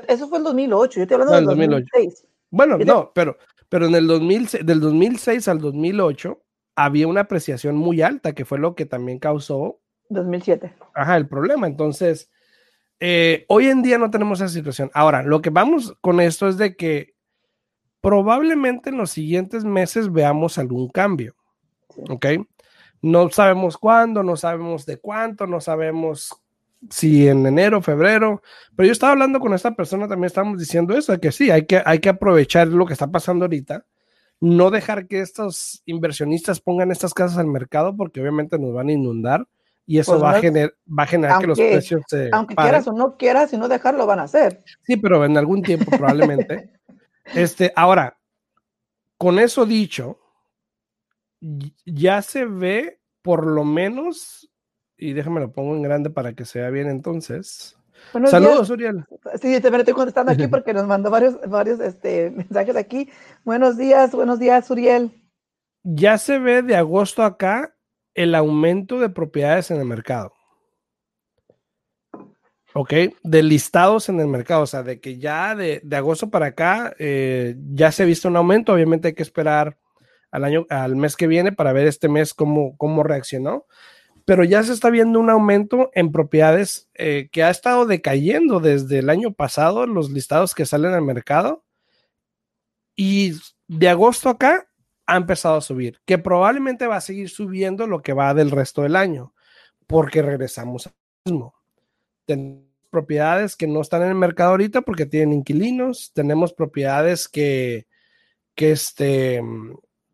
eso 0.08 0.30
fue 0.30 0.38
el 0.38 0.44
2008, 0.44 0.96
yo 0.96 1.02
estoy 1.02 1.16
hablando 1.16 1.36
del 1.36 1.46
2006. 1.46 2.26
Bueno, 2.52 2.78
no, 2.78 3.12
pero 3.14 3.36
pero 3.70 3.88
en 3.88 3.96
el 3.96 4.08
2000, 4.08 4.48
del 4.64 4.80
2006 4.80 5.48
al 5.48 5.60
2008 5.60 6.42
había 6.76 7.08
una 7.08 7.22
apreciación 7.22 7.76
muy 7.76 8.02
alta, 8.02 8.34
que 8.34 8.46
fue 8.46 8.60
lo 8.60 8.76
que 8.76 8.86
también 8.86 9.20
causó. 9.20 9.80
2007. 10.10 10.74
Ajá, 10.94 11.18
el 11.18 11.28
problema. 11.28 11.68
Entonces, 11.68 12.30
eh, 13.00 13.46
hoy 13.50 13.68
en 13.68 13.82
día 13.82 13.98
no 13.98 14.10
tenemos 14.10 14.40
esa 14.40 14.50
situación. 14.50 14.92
Ahora, 14.94 15.24
lo 15.24 15.42
que 15.42 15.50
vamos 15.50 15.96
con 16.02 16.20
esto 16.20 16.48
es 16.48 16.58
de 16.58 16.76
que 16.76 17.16
probablemente 18.02 18.90
en 18.90 18.98
los 18.98 19.12
siguientes 19.12 19.64
meses 19.66 20.12
veamos 20.12 20.58
algún 20.58 20.90
cambio. 20.90 21.36
¿Ok? 22.10 22.26
No 23.02 23.30
sabemos 23.30 23.78
cuándo, 23.78 24.24
no 24.24 24.36
sabemos 24.36 24.86
de 24.86 24.98
cuánto, 24.98 25.48
no 25.48 25.60
sabemos 25.62 26.42
si 26.90 27.28
en 27.28 27.46
enero, 27.46 27.82
febrero, 27.82 28.42
pero 28.76 28.88
yo 28.88 28.92
estaba 28.92 29.14
hablando 29.14 29.40
con 29.40 29.54
esta 29.54 29.76
persona, 29.76 30.08
también 30.08 30.28
estamos 30.28 30.60
diciendo 30.60 30.96
eso, 30.96 31.20
que 31.20 31.32
sí, 31.32 31.50
hay 31.50 31.66
que, 31.66 31.82
hay 31.84 32.00
que 32.00 32.10
aprovechar 32.10 32.68
lo 32.68 32.86
que 32.86 32.94
está 32.94 33.10
pasando 33.10 33.46
ahorita, 33.46 33.86
no 34.40 34.70
dejar 34.70 35.08
que 35.08 35.22
estos 35.22 35.82
inversionistas 35.86 36.60
pongan 36.60 36.92
estas 36.92 37.14
casas 37.14 37.38
al 37.38 37.48
mercado 37.48 37.96
porque 37.96 38.22
obviamente 38.22 38.60
nos 38.60 38.74
van 38.74 38.90
a 38.90 38.94
inundar 38.94 39.48
y 39.86 40.00
eso 40.00 40.14
pues 40.14 40.24
va, 40.24 40.30
a 40.30 40.34
va, 40.34 41.04
a 41.04 41.08
generar 41.08 41.40
que 41.40 41.48
los 41.48 41.60
precios 41.60 42.02
se... 42.08 42.30
Aunque 42.32 42.56
quieras 42.56 42.88
o 42.88 42.94
no 42.94 43.18
quieras, 43.18 43.52
si 43.52 43.58
no 43.58 43.68
dejarlo 43.68 44.06
van 44.08 44.20
a 44.20 44.24
hacer. 44.24 44.64
Sí, 44.84 44.98
pero 44.98 45.24
en 45.24 45.38
algún 45.38 45.62
tiempo 45.62 45.92
probablemente. 45.92 46.72
este, 47.36 47.72
ahora, 47.76 48.18
con 49.18 49.38
eso 49.38 49.66
dicho, 49.66 50.20
ya 51.86 52.22
se 52.22 52.46
ve 52.46 53.00
por 53.22 53.46
lo 53.46 53.64
menos 53.64 54.50
y 54.98 55.14
déjame 55.14 55.40
lo 55.40 55.52
pongo 55.52 55.76
en 55.76 55.84
grande 55.84 56.10
para 56.10 56.34
que 56.34 56.46
se 56.46 56.60
vea 56.60 56.70
bien 56.70 56.90
entonces. 56.90 57.78
Saludos, 58.28 58.70
Uriel. 58.70 59.06
Sí, 59.42 59.60
te 59.60 59.68
estoy 59.68 59.94
contestando 59.94 60.32
aquí 60.32 60.48
porque 60.50 60.74
nos 60.74 60.88
mandó 60.88 61.10
varios, 61.10 61.40
varios 61.48 61.80
este, 61.80 62.32
mensajes 62.32 62.76
aquí. 62.76 63.10
Buenos 63.44 63.78
días, 63.78 64.12
buenos 64.12 64.40
días, 64.40 64.70
Uriel. 64.70 65.12
ya 65.84 66.18
se 66.18 66.40
ve 66.40 66.62
de 66.62 66.76
agosto 66.76 67.24
acá 67.24 67.75
el 68.16 68.34
aumento 68.34 69.00
de 69.00 69.10
propiedades 69.10 69.70
en 69.70 69.78
el 69.78 69.86
mercado. 69.86 70.34
Ok, 72.74 72.94
de 73.24 73.44
listados 73.44 74.10
en 74.10 74.20
el 74.20 74.28
mercado, 74.28 74.64
o 74.64 74.68
sea, 74.68 74.84
de 74.84 75.00
que 75.00 75.18
ya 75.18 75.56
de, 75.56 75.82
agosto 75.96 76.30
para 76.30 76.48
acá 76.48 76.94
eh, 77.00 77.56
ya 77.74 77.92
se 77.92 78.04
ha 78.04 78.06
visto 78.06 78.28
un 78.28 78.36
aumento, 78.36 78.74
obviamente 78.74 79.10
hay 79.10 79.14
que 79.14 79.24
esperar 79.24 79.78
al 80.30 80.44
año, 80.44 80.66
al 80.70 80.98
mes 80.98 81.16
que 81.16 81.28
viene 81.28 81.54
para 81.54 81.72
ver 81.72 81.88
este 81.88 82.10
mes 82.10 82.34
cómo, 82.34 82.76
cómo 82.76 83.04
reaccionó, 83.04 83.66
pero 84.26 84.44
ya 84.44 84.62
se 84.64 84.74
está 84.74 84.90
viendo 84.90 85.22
un 85.22 85.30
aumento 85.30 85.90
en 85.94 86.12
propiedades 86.12 86.90
eh, 86.96 87.30
que 87.32 87.44
ha 87.44 87.50
estado 87.50 87.86
decayendo 87.86 88.60
desde 88.60 89.00
el 89.00 89.10
año 89.10 89.32
pasado, 89.32 89.88
los 89.88 90.10
listados 90.10 90.54
que 90.54 90.66
salen 90.66 90.94
al 90.94 91.02
mercado, 91.02 91.64
y 92.98 93.36
de 93.68 93.88
agosto 93.88 94.28
acá 94.28 94.68
ha 95.08 95.18
empezado 95.18 95.58
a 95.58 95.62
subir, 95.62 96.00
que 96.06 96.18
probablemente 96.18 96.88
va 96.88 96.98
a 96.98 97.02
seguir 97.02 97.30
subiendo 97.30 97.88
lo 97.88 98.02
que 98.02 98.14
va 98.14 98.34
del 98.34 98.52
resto 98.52 98.82
del 98.82 98.96
año, 98.96 99.34
porque 99.88 100.22
regresamos 100.22 100.88
al 100.88 100.94
mismo 101.26 101.56
tenemos 102.26 102.66
propiedades 102.90 103.56
que 103.56 103.68
no 103.68 103.82
están 103.82 104.02
en 104.04 104.10
el 104.10 104.16
mercado 104.16 104.52
ahorita 104.52 104.82
porque 104.82 105.06
tienen 105.06 105.34
inquilinos, 105.34 106.12
tenemos 106.14 106.54
propiedades 106.54 107.28
que, 107.28 107.88
que, 108.56 108.72
este, 108.72 109.42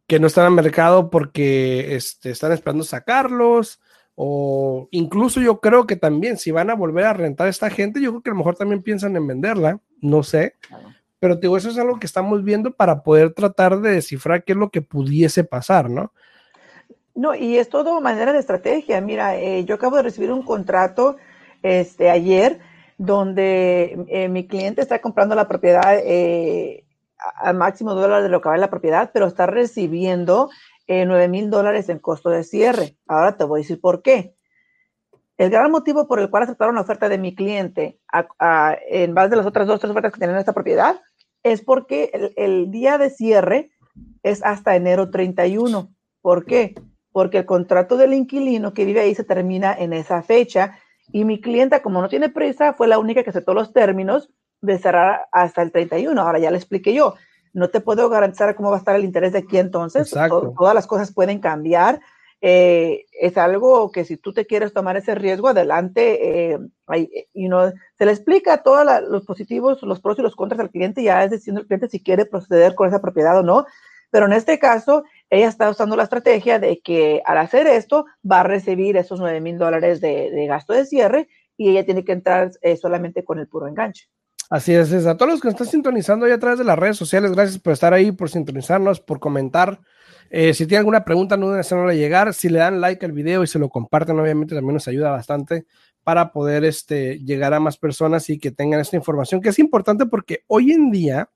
que 0.08 0.20
no 0.20 0.28
están 0.28 0.46
en 0.46 0.58
el 0.58 0.64
mercado 0.64 1.10
porque 1.10 1.96
este, 1.96 2.32
están 2.32 2.52
esperando 2.52 2.84
sacarlos, 2.84 3.80
o 4.16 4.88
incluso 4.92 5.42
yo 5.42 5.60
creo 5.60 5.88
que 5.88 5.96
también 5.96 6.38
si 6.38 6.52
van 6.52 6.70
a 6.70 6.76
volver 6.76 7.06
a 7.06 7.14
rentar 7.14 7.48
a 7.48 7.52
esta 7.52 7.70
gente, 7.70 8.02
yo 8.02 8.12
creo 8.12 8.22
que 8.22 8.30
a 8.30 8.34
lo 8.34 8.40
mejor 8.40 8.56
también 8.56 8.84
piensan 8.84 9.16
en 9.16 9.28
venderla, 9.28 9.80
no 10.02 10.24
sé. 10.24 10.56
Pero 11.22 11.36
digo, 11.36 11.56
eso 11.56 11.70
es 11.70 11.78
algo 11.78 12.00
que 12.00 12.08
estamos 12.08 12.44
viendo 12.44 12.72
para 12.72 13.04
poder 13.04 13.32
tratar 13.32 13.80
de 13.80 13.92
descifrar 13.92 14.44
qué 14.44 14.54
es 14.54 14.58
lo 14.58 14.72
que 14.72 14.82
pudiese 14.82 15.44
pasar, 15.44 15.88
¿no? 15.88 16.12
No, 17.14 17.36
y 17.36 17.60
es 17.60 17.70
todo 17.70 18.02
manera 18.02 18.34
de 18.34 18.40
estrategia. 18.40 19.00
Mira, 19.02 19.38
eh, 19.38 19.64
yo 19.64 19.76
acabo 19.76 19.98
de 19.98 20.02
recibir 20.02 20.32
un 20.32 20.42
contrato 20.42 21.18
este, 21.62 22.10
ayer, 22.10 22.60
donde 22.98 24.04
eh, 24.08 24.30
mi 24.30 24.48
cliente 24.48 24.82
está 24.82 25.00
comprando 25.00 25.36
la 25.36 25.48
propiedad 25.48 25.96
eh, 26.04 26.88
al 27.36 27.56
máximo 27.56 27.94
dólar 27.94 28.24
de 28.24 28.30
lo 28.30 28.42
que 28.42 28.50
vale 28.50 28.62
la 28.62 28.72
propiedad, 28.72 29.12
pero 29.14 29.28
está 29.28 29.46
recibiendo 29.46 30.50
eh, 30.88 31.06
9 31.06 31.28
mil 31.28 31.52
dólares 31.52 31.88
en 31.90 32.00
costo 32.00 32.32
de 32.32 32.44
cierre. 32.44 32.98
Ahora 33.08 33.38
te 33.38 33.44
voy 33.44 33.60
a 33.60 33.62
decir 33.62 33.80
por 33.80 34.02
qué. 34.02 34.34
El 35.38 35.52
gran 35.52 35.70
motivo 35.70 36.08
por 36.08 36.20
el 36.20 36.32
cual 36.32 36.44
aceptaron 36.44 36.74
la 36.74 36.82
oferta 36.82 37.10
de 37.10 37.20
mi 37.20 37.36
cliente 37.36 38.00
en 38.90 39.14
base 39.14 39.30
de 39.30 39.36
las 39.36 39.46
otras 39.46 39.68
dos, 39.68 39.80
tres 39.80 39.92
ofertas 39.92 40.14
que 40.14 40.20
tienen 40.20 40.38
esta 40.38 40.54
propiedad 40.54 41.00
es 41.44 41.62
porque 41.62 42.12
el, 42.14 42.34
el, 42.36 42.72
día 42.72 42.98
de 42.98 43.10
cierre 43.10 43.72
es 44.24 44.44
hasta 44.44 44.76
enero 44.76 45.10
31. 45.10 45.94
¿Por 46.22 46.46
qué? 46.46 46.76
Porque 47.12 47.40
el 47.40 47.46
contrato 47.46 47.98
del 47.98 48.14
inquilino 48.14 48.74
que 48.74 48.86
vive 48.86 49.02
ahí 49.02 49.16
se 49.16 49.24
termina 49.24 49.74
en 49.74 49.94
esa 49.94 50.22
fecha 50.22 50.78
y 51.12 51.26
mi 51.26 51.42
clienta, 51.42 51.82
como 51.82 52.02
no 52.02 52.10
tiene 52.10 52.30
prisa, 52.30 52.74
fue 52.74 52.88
la 52.88 53.00
única 53.00 53.24
que 53.24 53.32
aceptó 53.32 53.54
los 53.54 53.74
términos 53.74 54.30
de 54.62 54.78
cerrar 54.78 55.28
hasta 55.32 55.62
el 55.62 55.72
31. 55.72 56.20
Ahora 56.22 56.40
ya 56.40 56.52
le 56.52 56.58
expliqué 56.58 56.94
yo. 56.94 57.16
No 57.54 57.70
te 57.70 57.82
puedo 57.82 58.08
garantizar 58.10 58.56
cómo 58.56 58.70
va 58.70 58.78
a 58.78 58.80
estar 58.80 58.96
el 58.96 59.04
interés 59.04 59.34
de 59.34 59.40
aquí 59.40 59.58
entonces. 59.58 60.10
todas 60.10 60.76
las 60.76 60.88
cosas 60.88 61.14
pueden 61.14 61.40
cambiar. 61.40 62.00
Eh, 62.42 63.06
es 63.20 63.38
algo 63.38 63.92
que 63.92 64.04
si 64.04 64.18
tú 64.18 64.34
te 64.34 64.48
quieres 64.48 64.74
tomar 64.74 64.98
ese 64.98 65.16
riesgo, 65.16 65.50
adelante. 65.50 66.54
Eh, 66.54 66.60
y 67.34 67.48
no, 67.48 67.72
se 67.98 68.06
le 68.06 68.12
explica 68.12 68.64
todos 68.64 68.86
los 69.08 69.26
positivos, 69.26 69.82
los 69.84 70.02
pros 70.02 70.20
y 70.20 70.24
los 70.24 70.36
contras 70.36 70.60
al 70.60 70.72
cliente. 70.72 71.04
Ya 71.04 71.24
es 71.24 71.32
diciendo 71.32 71.62
el 71.62 71.68
cliente 71.68 71.90
si 71.90 72.02
quiere 72.04 72.26
proceder 72.26 72.76
con 72.76 72.88
esa 72.88 73.02
propiedad 73.02 73.38
o 73.40 73.44
no. 73.44 73.66
Pero 74.10 74.26
en 74.26 74.34
este 74.34 74.60
caso, 74.60 75.04
ella 75.30 75.48
está 75.48 75.70
usando 75.70 75.96
la 75.96 76.04
estrategia 76.04 76.60
de 76.60 76.82
que 76.82 77.22
al 77.26 77.38
hacer 77.38 77.66
esto 77.68 78.06
va 78.30 78.42
a 78.42 78.44
recibir 78.44 78.98
esos 78.98 79.20
9 79.20 79.40
mil 79.40 79.58
dólares 79.58 80.02
de, 80.02 80.46
gasto 80.48 80.74
de 80.74 80.86
cierre 80.86 81.30
y 81.56 81.70
ella 81.70 81.86
tiene 81.86 82.04
que 82.04 82.12
entrar 82.12 82.52
eh, 82.62 82.76
solamente 82.76 83.24
con 83.24 83.40
el 83.40 83.48
puro 83.48 83.68
enganche. 83.68 84.10
Así 84.52 84.74
es, 84.74 84.92
es, 84.92 85.06
a 85.06 85.16
todos 85.16 85.32
los 85.32 85.42
que 85.42 85.48
están 85.48 85.66
sintonizando 85.66 86.26
ahí 86.26 86.34
a 86.34 86.38
través 86.38 86.60
de 86.60 86.66
las 86.66 86.78
redes 86.78 86.98
sociales, 86.98 87.32
gracias 87.32 87.58
por 87.58 87.72
estar 87.72 87.94
ahí, 87.94 88.12
por 88.12 88.30
sintonizarnos, 88.30 89.00
por 89.00 89.22
comentar. 89.22 89.80
Eh, 90.30 90.54
si 90.54 90.66
tienen 90.66 90.80
alguna 90.80 91.06
pregunta, 91.06 91.38
no 91.38 91.46
deben 91.46 91.62
hacerla 91.62 91.94
llegar. 91.94 92.34
Si 92.34 92.50
le 92.50 92.60
dan 92.60 92.82
like 92.82 93.06
al 93.06 93.14
video 93.14 93.44
y 93.44 93.48
se 93.48 93.60
lo 93.60 93.70
comparten, 93.70 94.20
obviamente 94.20 94.54
también 94.54 94.74
nos 94.74 94.90
ayuda 94.90 95.10
bastante 95.10 95.66
para 96.04 96.34
poder 96.34 96.66
este, 96.66 97.20
llegar 97.20 97.54
a 97.54 97.62
más 97.62 97.78
personas 97.78 98.30
y 98.30 98.40
que 98.40 98.52
tengan 98.52 98.82
esta 98.82 98.98
información, 98.98 99.40
que 99.40 99.48
es 99.48 99.60
importante 99.60 100.06
porque 100.06 100.44
hoy 100.48 100.74
en 100.74 100.92
día, 100.92 101.30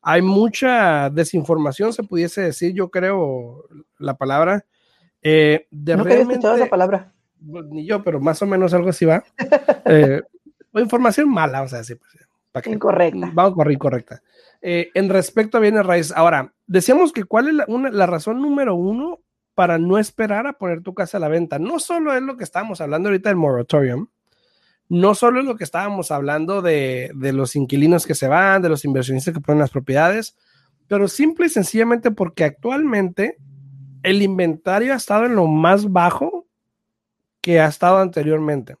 hay 0.00 0.22
mucha 0.22 1.10
desinformación, 1.10 1.92
se 1.92 2.04
pudiese 2.04 2.40
decir, 2.40 2.72
yo 2.72 2.88
creo, 2.88 3.64
la 3.98 4.14
palabra. 4.16 4.64
Eh, 5.22 5.66
de 5.72 5.96
no 5.96 6.04
realmente, 6.04 6.46
esa 6.46 6.66
palabra. 6.66 7.12
Pues, 7.44 7.66
ni 7.66 7.84
yo, 7.84 8.04
pero 8.04 8.20
más 8.20 8.40
o 8.42 8.46
menos 8.46 8.72
algo 8.74 8.90
así 8.90 9.06
va. 9.06 9.24
eh, 9.86 10.22
información 10.74 11.28
mala, 11.28 11.62
o 11.62 11.68
sea, 11.68 11.82
sí. 11.82 11.96
Pues, 11.96 12.29
incorrecta. 12.66 13.30
Vamos 13.32 13.66
a 13.66 13.72
incorrecta. 13.72 14.22
Eh, 14.60 14.90
en 14.94 15.08
respecto 15.08 15.56
a 15.56 15.60
bienes 15.60 15.86
raíces, 15.86 16.12
ahora, 16.16 16.52
decíamos 16.66 17.12
que 17.12 17.24
cuál 17.24 17.48
es 17.48 17.54
la, 17.54 17.66
la 17.92 18.06
razón 18.06 18.42
número 18.42 18.74
uno 18.74 19.20
para 19.54 19.78
no 19.78 19.98
esperar 19.98 20.46
a 20.46 20.54
poner 20.54 20.82
tu 20.82 20.94
casa 20.94 21.18
a 21.18 21.20
la 21.20 21.28
venta. 21.28 21.58
No 21.58 21.78
solo 21.78 22.14
es 22.14 22.22
lo 22.22 22.36
que 22.36 22.44
estamos 22.44 22.80
hablando 22.80 23.08
ahorita 23.08 23.28
del 23.28 23.36
moratorium, 23.36 24.08
no 24.90 25.14
solo 25.14 25.38
es 25.38 25.46
lo 25.46 25.56
que 25.56 25.64
estábamos 25.64 26.10
hablando 26.10 26.62
de, 26.62 27.12
los 27.14 27.54
inquilinos 27.54 28.06
que 28.06 28.16
se 28.16 28.26
van, 28.26 28.60
de 28.60 28.68
los 28.68 28.84
inversionistas 28.84 29.32
que 29.32 29.40
ponen 29.40 29.60
las 29.60 29.70
propiedades, 29.70 30.36
pero 30.88 31.06
simple 31.06 31.46
y 31.46 31.50
sencillamente 31.50 32.10
porque 32.10 32.42
actualmente 32.42 33.36
el 34.02 34.20
inventario 34.20 34.92
ha 34.92 34.96
estado 34.96 35.26
en 35.26 35.36
lo 35.36 35.46
más 35.46 35.92
bajo 35.92 36.46
que 37.40 37.60
ha 37.60 37.68
estado 37.68 37.98
anteriormente. 37.98 38.76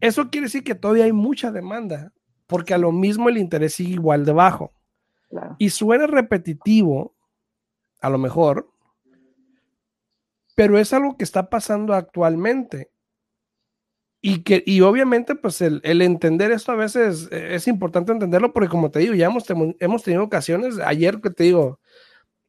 Eso 0.00 0.28
quiere 0.28 0.48
decir 0.48 0.62
que 0.62 0.74
todavía 0.74 1.04
hay 1.04 1.12
mucha 1.12 1.50
demanda, 1.50 2.12
porque 2.52 2.74
a 2.74 2.78
lo 2.78 2.92
mismo 2.92 3.30
el 3.30 3.38
interés 3.38 3.72
sigue 3.72 3.94
igual 3.94 4.26
de 4.26 4.32
bajo. 4.32 4.74
Y 5.56 5.70
suena 5.70 6.06
repetitivo, 6.06 7.14
a 8.02 8.10
lo 8.10 8.18
mejor, 8.18 8.70
pero 10.54 10.78
es 10.78 10.92
algo 10.92 11.16
que 11.16 11.24
está 11.24 11.48
pasando 11.48 11.94
actualmente. 11.94 12.90
Y, 14.20 14.42
que, 14.42 14.62
y 14.66 14.82
obviamente, 14.82 15.34
pues 15.34 15.62
el, 15.62 15.80
entender 15.82 16.52
esto 16.52 16.72
a 16.72 16.76
veces 16.76 17.30
es 17.32 17.66
importante 17.66 18.12
entenderlo 18.12 18.52
porque 18.52 18.68
como 18.68 18.90
te 18.90 19.00
digo, 19.00 19.14
ya 19.14 19.26
hemos, 19.26 19.44
hemos 19.80 20.02
tenido 20.02 20.22
ocasiones, 20.22 20.78
ayer 20.78 21.22
que 21.22 21.30
te 21.30 21.44
digo, 21.44 21.80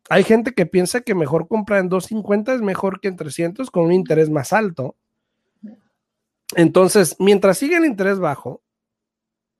hay 0.10 0.26
gente 0.26 0.52
que 0.52 0.66
piensa 0.66 1.00
que 1.00 1.16
mejor 1.16 1.48
comprar 1.48 1.80
en 1.80 1.88
250 1.88 2.54
es 2.54 2.62
mejor 2.62 3.00
que 3.00 3.08
en 3.08 3.16
300 3.16 3.72
con 3.72 3.86
un 3.86 3.94
interés 3.94 4.30
más 4.30 4.52
alto. 4.52 4.98
Entonces, 6.58 7.16
mientras 7.20 7.58
sigue 7.58 7.78
el 7.78 7.86
interés 7.86 8.20
bajo, 8.20 8.62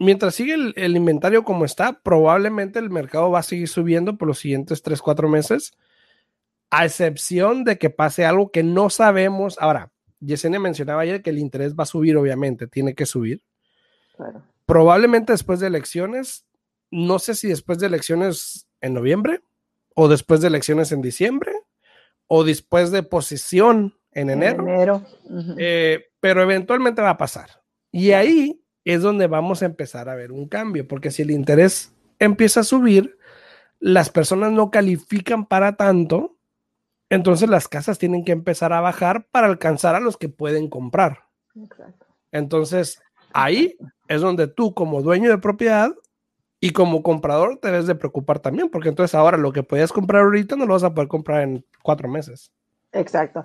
mientras 0.04 0.36
sigue 0.36 0.54
el, 0.54 0.74
el, 0.76 0.96
inventario 0.96 1.44
como 1.44 1.66
está, 1.66 2.00
probablemente 2.02 2.80
el 2.80 2.90
mercado 2.90 3.32
va 3.32 3.40
a 3.40 3.44
seguir 3.44 3.68
subiendo 3.68 4.18
por 4.18 4.28
los 4.28 4.40
siguientes 4.40 4.82
3, 4.82 5.02
4 5.02 5.30
meses, 5.30 5.74
a 6.70 6.86
excepción 6.86 7.64
de 7.64 7.78
que 7.78 7.90
pase 7.90 8.26
algo 8.26 8.52
que 8.52 8.64
no 8.64 8.90
sabemos. 8.90 9.58
Ahora, 9.60 9.92
Yesenia 10.20 10.60
mencionaba 10.60 11.02
ayer 11.02 11.22
que 11.22 11.30
el 11.30 11.40
interés 11.40 11.76
va 11.76 11.84
a 11.84 11.88
subir, 11.88 12.18
obviamente, 12.18 12.68
tiene 12.68 12.96
que 12.96 13.06
subir. 13.06 13.44
Probablemente 14.66 15.34
después 15.34 15.60
de 15.60 15.68
elecciones, 15.68 16.46
no 16.90 17.20
sé 17.20 17.36
si 17.36 17.48
después 17.48 17.80
de 17.80 17.88
elecciones 17.88 18.68
en 18.82 18.94
noviembre, 18.94 19.42
o 19.96 20.08
después 20.08 20.42
de 20.42 20.48
elecciones 20.48 20.92
en 20.92 21.02
diciembre, 21.02 21.52
o 22.28 22.44
después 22.44 22.92
de 22.92 23.04
posición 23.04 23.96
en 24.12 24.30
enero. 24.30 25.06
Eh, 25.58 26.06
pero 26.20 26.42
eventualmente 26.42 27.02
va 27.02 27.12
a 27.12 27.18
pasar. 27.18 27.62
Y 27.92 28.12
ahí 28.12 28.63
es 28.86 29.02
donde 29.02 29.28
vamos 29.28 29.62
a 29.62 29.66
empezar 29.66 30.10
a 30.10 30.16
ver 30.16 30.32
un 30.32 30.48
cambio, 30.48 30.88
porque 30.88 31.12
si 31.12 31.22
el 31.22 31.32
interés 31.32 31.94
empieza 32.20 32.62
a 32.62 32.64
subir, 32.64 33.18
las 33.80 34.10
personas 34.10 34.52
no 34.52 34.72
califican 34.72 35.46
para 35.46 35.76
tanto 35.76 36.38
entonces 37.14 37.48
las 37.48 37.68
casas 37.68 38.00
tienen 38.00 38.26
que 38.26 38.32
empezar 38.32 38.74
a 38.74 38.82
bajar 38.82 39.28
para 39.30 39.46
alcanzar 39.46 39.94
a 39.94 40.00
los 40.00 40.18
que 40.18 40.30
pueden 40.30 40.68
comprar. 40.68 41.26
Entonces 42.32 43.00
ahí 43.34 43.78
es 44.08 44.22
donde 44.22 44.48
tú 44.48 44.74
como 44.74 45.04
dueño 45.04 45.30
de 45.30 45.38
propiedad 45.38 45.92
y 46.60 46.72
como 46.72 47.04
comprador 47.04 47.60
te 47.62 47.70
debes 47.70 47.86
de 47.86 47.94
preocupar 47.94 48.40
también, 48.40 48.70
porque 48.70 48.90
entonces 48.90 49.14
ahora 49.14 49.38
lo 49.38 49.52
que 49.52 49.62
podías 49.62 49.94
comprar 49.94 50.24
ahorita 50.24 50.56
no 50.56 50.66
lo 50.66 50.74
vas 50.74 50.84
a 50.84 50.94
poder 50.96 51.08
comprar 51.08 51.44
en 51.44 51.64
cuatro 51.84 52.10
meses. 52.10 52.52
Exacto. 52.94 53.44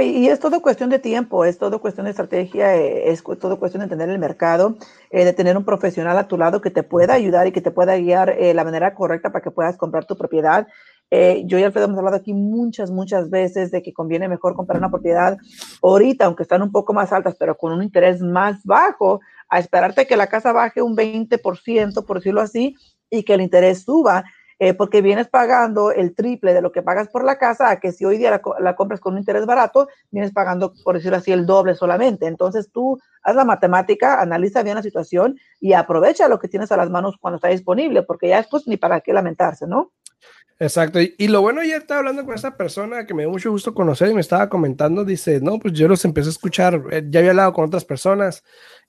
y, 0.00 0.28
es 0.28 0.40
todo 0.40 0.62
cuestión 0.62 0.88
de 0.88 0.98
tiempo, 0.98 1.44
es 1.44 1.58
todo 1.58 1.80
cuestión 1.82 2.04
de 2.04 2.10
estrategia, 2.10 2.76
eh, 2.76 3.10
es 3.10 3.22
todo 3.22 3.58
cuestión 3.58 3.80
de 3.80 3.84
entender 3.84 4.08
el 4.08 4.18
mercado, 4.18 4.76
eh, 5.10 5.26
de 5.26 5.34
tener 5.34 5.54
un 5.56 5.66
profesional 5.66 6.16
a 6.16 6.26
tu 6.26 6.38
lado 6.38 6.62
que 6.62 6.70
te 6.70 6.82
pueda 6.82 7.12
ayudar 7.12 7.46
y 7.46 7.52
que 7.52 7.60
te 7.60 7.70
pueda 7.70 7.96
guiar 7.98 8.30
eh, 8.30 8.54
la 8.54 8.64
manera 8.64 8.94
correcta 8.94 9.30
para 9.30 9.42
que 9.42 9.50
puedas 9.50 9.76
comprar 9.76 10.06
tu 10.06 10.16
propiedad. 10.16 10.66
yo 11.10 11.58
y 11.58 11.62
Alfredo 11.62 11.86
hemos 11.86 11.98
hablado 11.98 12.16
aquí 12.16 12.32
muchas, 12.32 12.90
muchas 12.90 13.28
veces 13.28 13.70
de 13.70 13.82
que 13.82 13.92
conviene 13.92 14.28
mejor 14.28 14.54
comprar 14.54 14.78
una 14.78 14.90
propiedad 14.90 15.36
ahorita, 15.82 16.24
aunque 16.24 16.42
están 16.44 16.62
un 16.62 16.72
poco 16.72 16.94
más 16.94 17.12
altas, 17.12 17.36
pero 17.38 17.56
con 17.56 17.72
un 17.72 17.82
interés 17.82 18.22
más 18.22 18.64
bajo, 18.64 19.20
a 19.48 19.58
esperarte 19.58 20.06
que 20.06 20.16
la 20.16 20.26
casa 20.26 20.52
baje 20.52 20.80
un 20.82 20.96
20%, 20.96 22.04
por 22.06 22.16
decirlo 22.16 22.40
así, 22.40 22.74
y 23.10 23.22
que 23.24 23.34
el 23.34 23.42
interés 23.42 23.84
suba 23.84 24.24
eh, 24.58 24.72
porque 24.72 25.02
vienes 25.02 25.28
pagando 25.28 25.92
el 25.92 26.14
triple 26.14 26.54
de 26.54 26.62
lo 26.62 26.72
que 26.72 26.82
pagas 26.82 27.08
por 27.08 27.24
la 27.24 27.38
casa, 27.38 27.70
a 27.70 27.80
que 27.80 27.92
si 27.92 28.04
hoy 28.04 28.16
día 28.16 28.40
la, 28.58 28.76
compras 28.76 29.00
con 29.00 29.12
un 29.14 29.18
interés 29.18 29.44
barato, 29.44 29.88
vienes 30.10 30.32
pagando, 30.32 30.72
por 30.82 30.94
decirlo 30.94 31.18
así, 31.18 31.32
el 31.32 31.44
doble 31.44 31.74
solamente. 31.74 32.26
Entonces 32.26 32.70
tú 32.72 32.98
haz 33.22 33.36
la 33.36 33.44
matemática, 33.44 34.20
analiza 34.20 34.62
bien 34.62 34.76
la 34.76 34.82
situación 34.82 35.38
y 35.60 35.74
aprovecha 35.74 36.28
lo 36.28 36.38
que 36.38 36.48
tienes 36.48 36.72
a 36.72 36.76
las 36.76 36.88
manos 36.88 37.16
cuando 37.20 37.36
está 37.36 37.48
disponible, 37.48 38.02
porque 38.02 38.28
ya 38.28 38.38
después 38.38 38.66
ni 38.66 38.76
para 38.76 39.00
qué 39.00 39.12
lamentarse, 39.12 39.66
¿no? 39.66 39.92
Exacto. 40.58 40.98
Y, 41.00 41.28
lo 41.28 41.42
bueno, 41.42 41.62
ya 41.62 41.76
estaba 41.76 41.98
hablando 41.98 42.24
con 42.24 42.34
esa 42.34 42.56
persona 42.56 43.04
que 43.06 43.12
me 43.12 43.24
dio 43.24 43.30
mucho 43.30 43.50
gusto 43.50 43.74
conocer 43.74 44.10
y 44.10 44.14
me 44.14 44.22
estaba 44.22 44.48
comentando, 44.48 45.04
dice, 45.04 45.38
no, 45.42 45.58
pues 45.58 45.74
yo 45.74 45.86
los 45.86 46.02
empecé 46.06 46.28
a 46.28 46.32
escuchar, 46.32 46.82
eh, 46.90 47.04
ya 47.10 47.20
había 47.20 47.32
hablado 47.32 47.52
con 47.52 47.66
otras 47.66 47.84
personas 47.84 48.42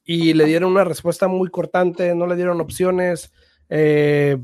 y 0.06 0.34
le 0.34 0.46
dieron 0.46 0.72
una 0.72 0.86
respuesta 0.86 1.28
muy 1.28 1.50
cortante, 1.50 2.16
no 2.16 2.26
le 2.26 2.38
dieron 2.38 2.62
opciones. 2.62 3.34
Eh, 3.70 4.38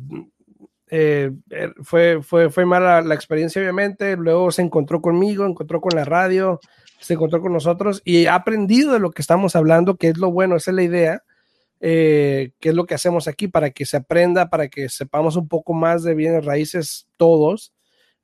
eh, 0.89 1.31
er, 1.49 1.73
fue, 1.81 2.21
fue, 2.21 2.49
fue 2.49 2.65
mala 2.65 3.01
la 3.01 3.15
experiencia, 3.15 3.61
obviamente. 3.61 4.15
Luego 4.15 4.51
se 4.51 4.61
encontró 4.61 5.01
conmigo, 5.01 5.45
encontró 5.45 5.81
con 5.81 5.95
la 5.95 6.05
radio, 6.05 6.59
se 6.99 7.13
encontró 7.13 7.41
con 7.41 7.53
nosotros 7.53 8.01
y 8.05 8.25
ha 8.25 8.35
aprendido 8.35 8.93
de 8.93 8.99
lo 8.99 9.11
que 9.11 9.21
estamos 9.21 9.55
hablando, 9.55 9.95
que 9.95 10.09
es 10.09 10.17
lo 10.17 10.31
bueno, 10.31 10.55
esa 10.55 10.71
es 10.71 10.75
la 10.75 10.83
idea, 10.83 11.23
eh, 11.79 12.51
que 12.59 12.69
es 12.69 12.75
lo 12.75 12.85
que 12.85 12.95
hacemos 12.95 13.27
aquí 13.27 13.47
para 13.47 13.71
que 13.71 13.85
se 13.85 13.97
aprenda, 13.97 14.49
para 14.49 14.67
que 14.67 14.89
sepamos 14.89 15.35
un 15.35 15.47
poco 15.47 15.73
más 15.73 16.03
de 16.03 16.15
bienes 16.15 16.45
raíces 16.45 17.07
todos. 17.17 17.73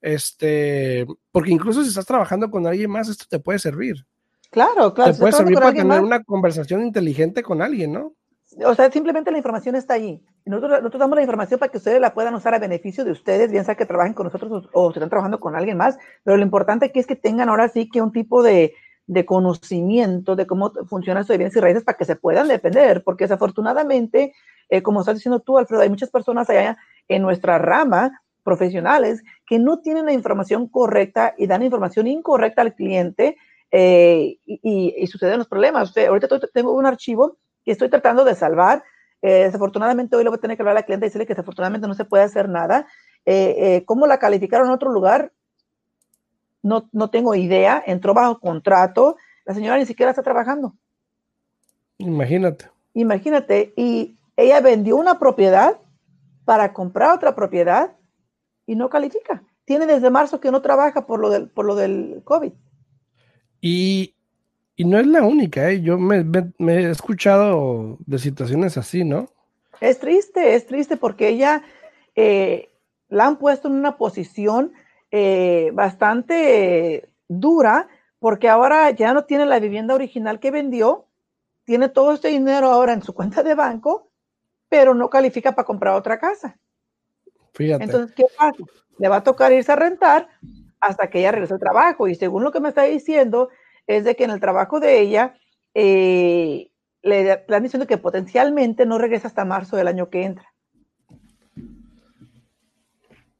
Este, 0.01 1.05
porque 1.31 1.51
incluso 1.51 1.83
si 1.83 1.89
estás 1.89 2.05
trabajando 2.05 2.49
con 2.49 2.65
alguien 2.65 2.89
más, 2.89 3.09
esto 3.09 3.25
te 3.29 3.39
puede 3.39 3.59
servir. 3.59 4.05
Claro, 4.49 4.93
claro. 4.93 5.13
Te 5.13 5.19
puede 5.19 5.33
servir 5.33 5.55
para 5.55 5.73
tener 5.73 6.01
una 6.01 6.23
conversación 6.23 6.81
inteligente 6.81 7.43
con 7.43 7.61
alguien, 7.61 7.93
¿no? 7.93 8.15
O 8.65 8.75
sea, 8.75 8.91
simplemente 8.91 9.31
la 9.31 9.37
información 9.37 9.75
está 9.75 9.95
allí. 9.95 10.23
Nosotros, 10.45 10.79
nosotros, 10.79 10.99
damos 10.99 11.15
la 11.15 11.21
información 11.21 11.59
para 11.59 11.71
que 11.71 11.77
ustedes 11.77 12.01
la 12.01 12.13
puedan 12.13 12.33
usar 12.33 12.53
a 12.53 12.59
beneficio 12.59 13.05
de 13.05 13.11
ustedes, 13.11 13.51
bien 13.51 13.65
sea 13.65 13.75
que 13.75 13.85
trabajen 13.85 14.13
con 14.13 14.25
nosotros 14.25 14.69
o, 14.73 14.81
o 14.81 14.89
estén 14.89 15.09
trabajando 15.09 15.39
con 15.39 15.55
alguien 15.55 15.77
más, 15.77 15.97
pero 16.23 16.37
lo 16.37 16.43
importante 16.43 16.87
aquí 16.87 16.99
es 16.99 17.07
que 17.07 17.15
tengan 17.15 17.49
ahora 17.49 17.69
sí 17.69 17.89
que 17.89 18.01
un 18.01 18.11
tipo 18.11 18.41
de, 18.43 18.73
de 19.09 19.25
conocimiento 19.25 20.35
de 20.35 20.45
cómo 20.45 20.71
funciona 20.87 21.21
esto 21.21 21.33
de 21.33 21.39
bienes 21.39 21.55
y 21.55 21.59
raíces 21.59 21.83
para 21.83 21.97
que 21.97 22.05
se 22.05 22.15
puedan 22.15 22.47
defender, 22.47 23.03
porque 23.03 23.23
desafortunadamente, 23.23 24.33
eh, 24.69 24.83
como 24.83 24.99
estás 24.99 25.15
diciendo 25.15 25.39
tú, 25.39 25.57
Alfredo, 25.57 25.81
hay 25.81 25.89
muchas 25.89 26.11
personas 26.11 26.47
allá 26.47 26.77
en 27.07 27.23
nuestra 27.23 27.57
rama 27.57 28.21
profesionales 28.43 29.23
que 29.47 29.57
no 29.57 29.79
tienen 29.79 30.05
la 30.05 30.13
información 30.13 30.67
correcta 30.67 31.33
y 31.39 31.47
dan 31.47 31.63
información 31.63 32.05
incorrecta 32.05 32.61
al 32.61 32.75
cliente 32.75 33.35
eh, 33.71 34.37
y, 34.45 34.93
y, 34.95 35.07
suceden 35.07 35.39
los 35.39 35.47
problemas. 35.47 35.91
ahorita 35.97 36.27
tengo 36.53 36.73
un 36.73 36.85
archivo 36.85 37.37
que 37.69 37.73
estoy 37.73 37.89
tratando 37.89 38.25
de 38.25 38.33
salvar. 38.33 38.83
Eh, 39.21 39.43
desafortunadamente 39.43 40.15
hoy 40.15 40.23
le 40.23 40.31
voy 40.31 40.39
a 40.39 40.41
tener 40.41 40.57
que 40.57 40.63
hablar 40.63 40.75
a 40.77 40.79
la 40.79 40.85
cliente 40.87 41.05
y 41.05 41.09
decirle 41.09 41.27
que 41.27 41.33
desafortunadamente 41.33 41.87
no 41.87 41.93
se 41.93 42.03
puede 42.03 42.23
hacer 42.23 42.49
nada. 42.49 42.87
Eh, 43.25 43.83
¿Cómo 43.85 44.07
la 44.07 44.17
calificaron 44.17 44.67
en 44.67 44.73
otro 44.73 44.91
lugar? 44.91 45.31
No, 46.63 46.89
no 46.91 47.11
tengo 47.11 47.35
idea. 47.35 47.83
Entró 47.85 48.15
bajo 48.15 48.39
contrato. 48.39 49.17
La 49.45 49.53
señora 49.53 49.77
ni 49.77 49.85
siquiera 49.85 50.09
está 50.09 50.23
trabajando. 50.23 50.73
Imagínate. 51.99 52.71
Imagínate. 52.95 53.71
Y 53.75 54.17
ella 54.35 54.61
vendió 54.61 54.97
una 54.97 55.19
propiedad 55.19 55.77
para 56.45 56.73
comprar 56.73 57.15
otra 57.15 57.35
propiedad 57.35 57.91
y 58.65 58.75
no 58.75 58.89
califica. 58.89 59.43
Tiene 59.65 59.85
desde 59.85 60.09
marzo 60.09 60.39
que 60.39 60.49
no 60.49 60.63
trabaja 60.63 61.05
por 61.05 61.19
lo 61.19 61.29
del, 61.29 61.49
por 61.49 61.65
lo 61.65 61.75
del 61.75 62.23
COVID. 62.23 62.51
Y, 63.61 64.15
y 64.79 64.85
no 64.85 64.97
es 64.97 65.07
la 65.07 65.23
única, 65.23 65.69
¿eh? 65.69 65.81
yo 65.81 65.97
me, 65.97 66.23
he 66.73 66.89
escuchado 66.89 67.97
de 68.05 68.17
situaciones 68.17 68.77
así, 68.77 69.03
¿no? 69.03 69.27
Es 69.81 69.99
triste, 69.99 70.55
es 70.55 70.67
triste 70.67 70.95
porque 70.95 71.27
ella 71.27 71.63
eh, 72.15 72.69
la 73.09 73.25
han 73.25 73.35
puesto 73.35 73.67
en 73.67 73.73
una 73.73 73.97
posición 73.97 74.71
eh, 75.11 75.71
bastante 75.73 77.09
dura 77.27 77.89
porque 78.19 78.47
ahora 78.47 78.89
ya 78.91 79.13
no 79.13 79.25
tiene 79.25 79.45
la 79.45 79.59
vivienda 79.59 79.95
original 79.95 80.39
que 80.39 80.49
vendió, 80.49 81.07
tiene 81.65 81.89
todo 81.89 82.13
este 82.13 82.29
dinero 82.29 82.67
ahora 82.71 82.93
en 82.93 83.03
su 83.03 83.13
cuenta 83.13 83.43
de 83.43 83.55
banco, 83.55 84.07
pero 84.69 84.93
no 84.93 85.09
califica 85.09 85.55
para 85.55 85.65
comprar 85.65 85.95
otra 85.95 86.17
casa. 86.19 86.57
Fíjate. 87.53 87.83
Entonces, 87.83 88.15
¿qué 88.15 88.27
pasa? 88.37 88.63
Le 88.97 89.09
va 89.09 89.17
a 89.17 89.23
tocar 89.25 89.51
irse 89.51 89.73
a 89.73 89.75
rentar 89.75 90.29
hasta 90.79 91.09
que 91.09 91.19
ella 91.19 91.33
regrese 91.33 91.55
al 91.55 91.59
trabajo. 91.59 92.07
Y 92.07 92.15
según 92.15 92.45
lo 92.45 92.53
que 92.53 92.61
me 92.61 92.69
está 92.69 92.83
diciendo, 92.83 93.49
es 93.89 94.03
de 94.03 94.15
que 94.15 94.23
en 94.23 94.29
el 94.29 94.39
trabajo 94.39 94.79
de 94.79 94.99
ella 94.99 95.35
eh, 95.73 96.69
le 97.01 97.31
están 97.31 97.63
diciendo 97.63 97.87
que 97.87 97.97
potencialmente 97.97 98.85
no 98.85 98.99
regresa 98.99 99.27
hasta 99.27 99.45
marzo 99.45 99.77
del 99.77 99.87
año 99.87 100.11
que 100.11 100.23
entra. 100.25 100.45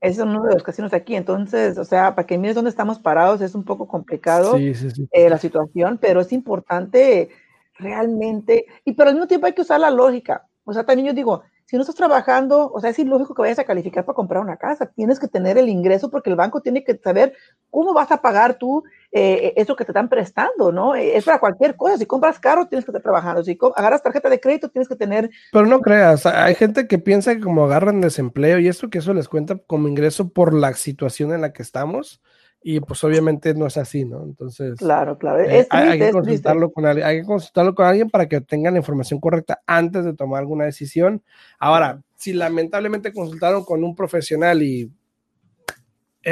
Ese 0.02 0.22
es 0.22 0.26
uno 0.26 0.42
de 0.44 0.56
los 0.56 0.64
casinos 0.64 0.92
aquí. 0.94 1.16
Entonces, 1.16 1.78
o 1.78 1.86
sea, 1.86 2.16
para 2.16 2.26
que 2.26 2.40
mires 2.40 2.56
dónde 2.56 2.72
estamos 2.72 2.98
parados, 2.98 3.42
es 3.42 3.54
un 3.54 3.64
poco 3.64 3.88
complicado 3.88 4.58
eh, 4.58 5.30
la 5.30 5.38
situación, 5.38 6.00
pero 6.02 6.22
es 6.22 6.34
importante 6.34 7.30
realmente, 7.76 8.66
y 8.86 8.94
pero 8.94 9.10
al 9.10 9.16
mismo 9.16 9.28
tiempo 9.28 9.46
hay 9.46 9.54
que 9.54 9.62
usar 9.62 9.80
la 9.80 9.92
lógica. 9.92 10.48
O 10.64 10.74
sea, 10.74 10.84
también 10.84 11.10
yo 11.10 11.14
digo, 11.14 11.44
si 11.66 11.76
no 11.76 11.84
estás 11.84 11.96
trabajando, 11.96 12.72
o 12.74 12.82
sea, 12.82 12.90
es 12.90 12.98
ilógico 12.98 13.36
que 13.36 13.44
vayas 13.44 13.60
a 13.60 13.66
calificar 13.66 14.04
para 14.04 14.16
comprar 14.16 14.42
una 14.42 14.58
casa. 14.58 14.88
Tienes 14.88 15.20
que 15.20 15.28
tener 15.28 15.60
el 15.60 15.70
ingreso 15.70 16.10
porque 16.10 16.32
el 16.32 16.36
banco 16.36 16.62
tiene 16.62 16.84
que 16.84 16.98
saber 16.98 17.34
cómo 17.70 17.94
vas 17.94 18.12
a 18.12 18.24
pagar 18.24 18.56
tú 18.56 18.84
eh, 19.12 19.54
eso 19.56 19.76
que 19.76 19.86
te 19.86 19.92
están 19.92 20.10
prestando, 20.10 20.72
¿no? 20.72 20.96
Eh, 20.96 21.18
es 21.18 21.26
para 21.26 21.40
cualquier 21.40 21.76
cosa. 21.76 21.98
Si 21.98 22.06
compras 22.06 22.40
carro, 22.40 22.68
tienes 22.68 22.86
que 22.86 22.92
estar 22.92 23.02
trabajando. 23.02 23.44
Si 23.44 23.58
agarras 23.76 24.04
tarjeta 24.04 24.30
de 24.30 24.40
crédito, 24.40 24.70
tienes 24.70 24.88
que 24.88 24.96
tener. 24.96 25.30
Pero 25.52 25.66
no 25.66 25.82
creas, 25.82 26.26
hay 26.26 26.56
gente 26.56 26.88
que 26.88 27.00
piensa 27.00 27.36
que 27.36 27.42
como 27.42 27.66
agarran 27.66 28.02
desempleo 28.02 28.60
y 28.60 28.68
esto 28.68 28.90
que 28.90 29.00
eso 29.00 29.14
les 29.14 29.28
cuenta 29.28 29.58
como 29.58 29.88
ingreso 29.88 30.30
por 30.30 30.54
la 30.54 30.74
situación 30.74 31.34
en 31.34 31.42
la 31.42 31.54
que 31.54 31.64
estamos 31.64 32.22
y 32.62 32.80
pues 32.82 33.04
obviamente 33.04 33.54
no 33.54 33.68
es 33.68 33.78
así, 33.78 34.04
¿no? 34.04 34.24
Entonces, 34.24 34.78
claro, 34.78 35.18
claro. 35.18 35.40
Eh, 35.40 35.66
hay, 35.70 35.98
que 35.98 36.12
consultarlo 36.12 36.72
con 36.72 36.86
alguien, 36.86 37.08
hay 37.08 37.22
que 37.22 37.26
consultarlo 37.26 37.74
con 37.74 37.86
alguien 37.86 38.10
para 38.10 38.28
que 38.28 38.42
tengan 38.42 38.74
la 38.74 38.80
información 38.80 39.20
correcta 39.20 39.62
antes 39.66 40.04
de 40.04 40.14
tomar 40.14 40.42
alguna 40.42 40.66
decisión. 40.66 41.24
Ahora, 41.58 42.02
si 42.16 42.34
lamentablemente 42.34 43.14
consultaron 43.14 43.64
con 43.64 43.84
un 43.84 43.96
profesional 43.96 44.62
y 44.62 44.92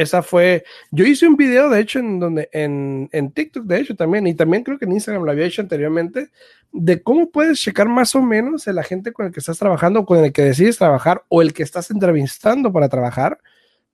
esa 0.02 0.24
fue, 0.24 0.64
yo 0.92 1.06
hice 1.06 1.28
un 1.28 1.36
video 1.36 1.70
de 1.70 1.80
hecho 1.80 2.00
en 2.00 2.20
donde 2.20 2.50
en, 2.54 3.10
en 3.12 3.32
TikTok 3.32 3.66
de 3.66 3.80
hecho 3.80 3.96
también 3.96 4.28
y 4.28 4.34
también 4.34 4.64
creo 4.64 4.78
que 4.78 4.86
en 4.86 4.94
Instagram 4.94 5.24
lo 5.24 5.32
había 5.32 5.46
hecho 5.46 5.62
anteriormente 5.62 6.30
de 6.72 7.02
cómo 7.02 7.30
puedes 7.30 7.60
checar 7.60 7.88
más 7.88 8.16
o 8.16 8.22
menos 8.22 8.68
el 8.68 8.78
agente 8.78 9.12
con 9.14 9.26
el 9.26 9.32
que 9.32 9.40
estás 9.40 9.58
trabajando, 9.58 10.06
con 10.06 10.24
el 10.24 10.32
que 10.32 10.44
decides 10.44 10.78
trabajar 10.78 11.24
o 11.30 11.42
el 11.42 11.54
que 11.54 11.64
estás 11.64 11.92
entrevistando 11.92 12.72
para 12.72 12.90
trabajar 12.90 13.40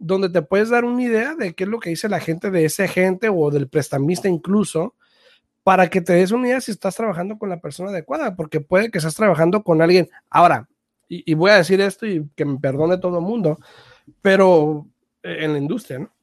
donde 0.03 0.29
te 0.29 0.41
puedes 0.41 0.69
dar 0.69 0.83
una 0.83 1.01
idea 1.01 1.35
de 1.35 1.53
qué 1.53 1.63
es 1.63 1.69
lo 1.69 1.79
que 1.79 1.89
dice 1.89 2.09
la 2.09 2.19
gente 2.19 2.51
de 2.51 2.65
ese 2.65 2.83
agente 2.83 3.29
o 3.29 3.49
del 3.51 3.69
prestamista 3.69 4.27
incluso, 4.27 4.95
para 5.63 5.89
que 5.89 6.01
te 6.01 6.13
des 6.13 6.31
una 6.31 6.47
idea 6.47 6.61
si 6.61 6.71
estás 6.71 6.95
trabajando 6.95 7.37
con 7.37 7.49
la 7.49 7.61
persona 7.61 7.89
adecuada, 7.89 8.35
porque 8.35 8.59
puede 8.59 8.91
que 8.91 8.97
estés 8.97 9.15
trabajando 9.15 9.63
con 9.63 9.81
alguien. 9.81 10.09
Ahora, 10.29 10.67
y, 11.07 11.33
voy 11.35 11.51
a 11.51 11.57
decir 11.57 11.79
esto 11.79 12.05
y 12.05 12.27
que 12.35 12.43
me 12.43 12.59
perdone 12.59 12.97
todo 12.97 13.19
el 13.19 13.23
mundo, 13.23 13.59
pero 14.21 14.87
en 15.23 15.53
la 15.53 15.59
industria, 15.59 15.99
¿no? 15.99 16.13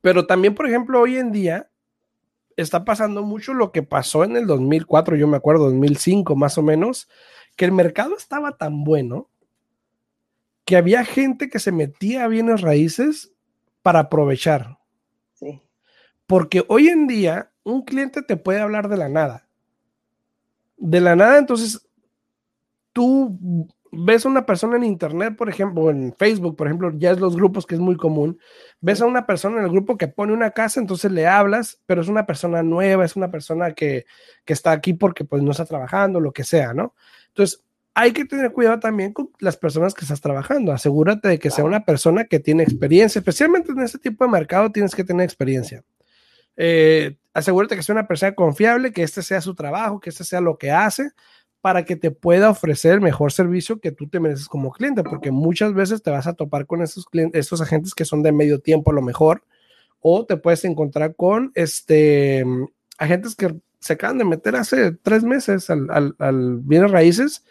Pero 0.00 0.26
también, 0.26 0.54
por 0.54 0.66
ejemplo, 0.66 1.00
hoy 1.00 1.16
en 1.16 1.32
día 1.32 1.70
está 2.56 2.84
pasando 2.84 3.22
mucho 3.22 3.54
lo 3.54 3.72
que 3.72 3.82
pasó 3.82 4.24
en 4.24 4.36
el 4.36 4.46
2004, 4.46 5.16
yo 5.16 5.26
me 5.26 5.36
acuerdo, 5.36 5.64
2005 5.64 6.36
más 6.36 6.58
o 6.58 6.62
menos, 6.62 7.08
que 7.56 7.64
el 7.64 7.72
mercado 7.72 8.16
estaba 8.16 8.56
tan 8.56 8.84
bueno 8.84 9.30
que 10.64 10.76
había 10.76 11.04
gente 11.04 11.48
que 11.48 11.58
se 11.58 11.72
metía 11.72 12.24
a 12.24 12.28
bienes 12.28 12.60
raíces 12.60 13.32
para 13.82 14.00
aprovechar. 14.00 14.78
Sí. 15.34 15.62
Porque 16.26 16.64
hoy 16.68 16.88
en 16.88 17.06
día 17.06 17.50
un 17.64 17.82
cliente 17.82 18.22
te 18.22 18.36
puede 18.36 18.60
hablar 18.60 18.88
de 18.88 18.96
la 18.96 19.08
nada. 19.08 19.48
De 20.76 21.00
la 21.00 21.16
nada, 21.16 21.38
entonces 21.38 21.86
tú 22.92 23.68
ves 23.96 24.26
a 24.26 24.28
una 24.28 24.46
persona 24.46 24.76
en 24.76 24.84
internet, 24.84 25.36
por 25.36 25.48
ejemplo, 25.48 25.90
en 25.90 26.14
Facebook, 26.14 26.56
por 26.56 26.66
ejemplo, 26.66 26.92
ya 26.96 27.10
es 27.10 27.20
los 27.20 27.36
grupos 27.36 27.66
que 27.66 27.74
es 27.74 27.80
muy 27.80 27.96
común. 27.96 28.38
Ves 28.80 29.00
a 29.00 29.06
una 29.06 29.26
persona 29.26 29.58
en 29.58 29.64
el 29.64 29.70
grupo 29.70 29.96
que 29.96 30.08
pone 30.08 30.32
una 30.32 30.50
casa, 30.50 30.80
entonces 30.80 31.10
le 31.12 31.26
hablas, 31.26 31.80
pero 31.86 32.02
es 32.02 32.08
una 32.08 32.26
persona 32.26 32.62
nueva, 32.62 33.04
es 33.04 33.16
una 33.16 33.30
persona 33.30 33.72
que, 33.72 34.06
que 34.44 34.52
está 34.52 34.72
aquí 34.72 34.94
porque 34.94 35.24
pues 35.24 35.42
no 35.42 35.50
está 35.52 35.64
trabajando, 35.64 36.20
lo 36.20 36.32
que 36.32 36.44
sea, 36.44 36.74
¿no? 36.74 36.94
Entonces, 37.28 37.64
hay 37.94 38.12
que 38.12 38.24
tener 38.24 38.52
cuidado 38.52 38.80
también 38.80 39.12
con 39.12 39.30
las 39.38 39.56
personas 39.56 39.94
que 39.94 40.04
estás 40.04 40.20
trabajando. 40.20 40.72
Asegúrate 40.72 41.28
de 41.28 41.38
que 41.38 41.50
sea 41.50 41.64
una 41.64 41.84
persona 41.84 42.24
que 42.24 42.40
tiene 42.40 42.64
experiencia, 42.64 43.20
especialmente 43.20 43.72
en 43.72 43.80
este 43.80 43.98
tipo 43.98 44.24
de 44.24 44.30
mercado 44.30 44.72
tienes 44.72 44.94
que 44.94 45.04
tener 45.04 45.24
experiencia. 45.24 45.84
Eh, 46.56 47.16
asegúrate 47.32 47.76
que 47.76 47.82
sea 47.82 47.94
una 47.94 48.08
persona 48.08 48.34
confiable, 48.34 48.92
que 48.92 49.02
este 49.02 49.22
sea 49.22 49.40
su 49.40 49.54
trabajo, 49.54 50.00
que 50.00 50.10
este 50.10 50.24
sea 50.24 50.40
lo 50.40 50.58
que 50.58 50.72
hace, 50.72 51.10
para 51.64 51.86
que 51.86 51.96
te 51.96 52.10
pueda 52.10 52.50
ofrecer 52.50 52.92
el 52.92 53.00
mejor 53.00 53.32
servicio 53.32 53.80
que 53.80 53.90
tú 53.90 54.06
te 54.06 54.20
mereces 54.20 54.48
como 54.48 54.70
cliente, 54.70 55.02
porque 55.02 55.30
muchas 55.30 55.72
veces 55.72 56.02
te 56.02 56.10
vas 56.10 56.26
a 56.26 56.34
topar 56.34 56.66
con 56.66 56.82
esos 56.82 57.06
clientes, 57.06 57.40
estos 57.40 57.62
agentes 57.62 57.94
que 57.94 58.04
son 58.04 58.22
de 58.22 58.32
medio 58.32 58.60
tiempo 58.60 58.90
a 58.90 58.94
lo 58.94 59.00
mejor, 59.00 59.44
o 60.00 60.26
te 60.26 60.36
puedes 60.36 60.62
encontrar 60.66 61.16
con 61.16 61.52
este 61.54 62.44
agentes 62.98 63.34
que 63.34 63.58
se 63.80 63.94
acaban 63.94 64.18
de 64.18 64.26
meter 64.26 64.56
hace 64.56 64.92
tres 64.92 65.24
meses 65.24 65.70
al, 65.70 65.90
al, 65.90 66.14
al 66.18 66.58
bienes 66.58 66.90
raíces 66.90 67.46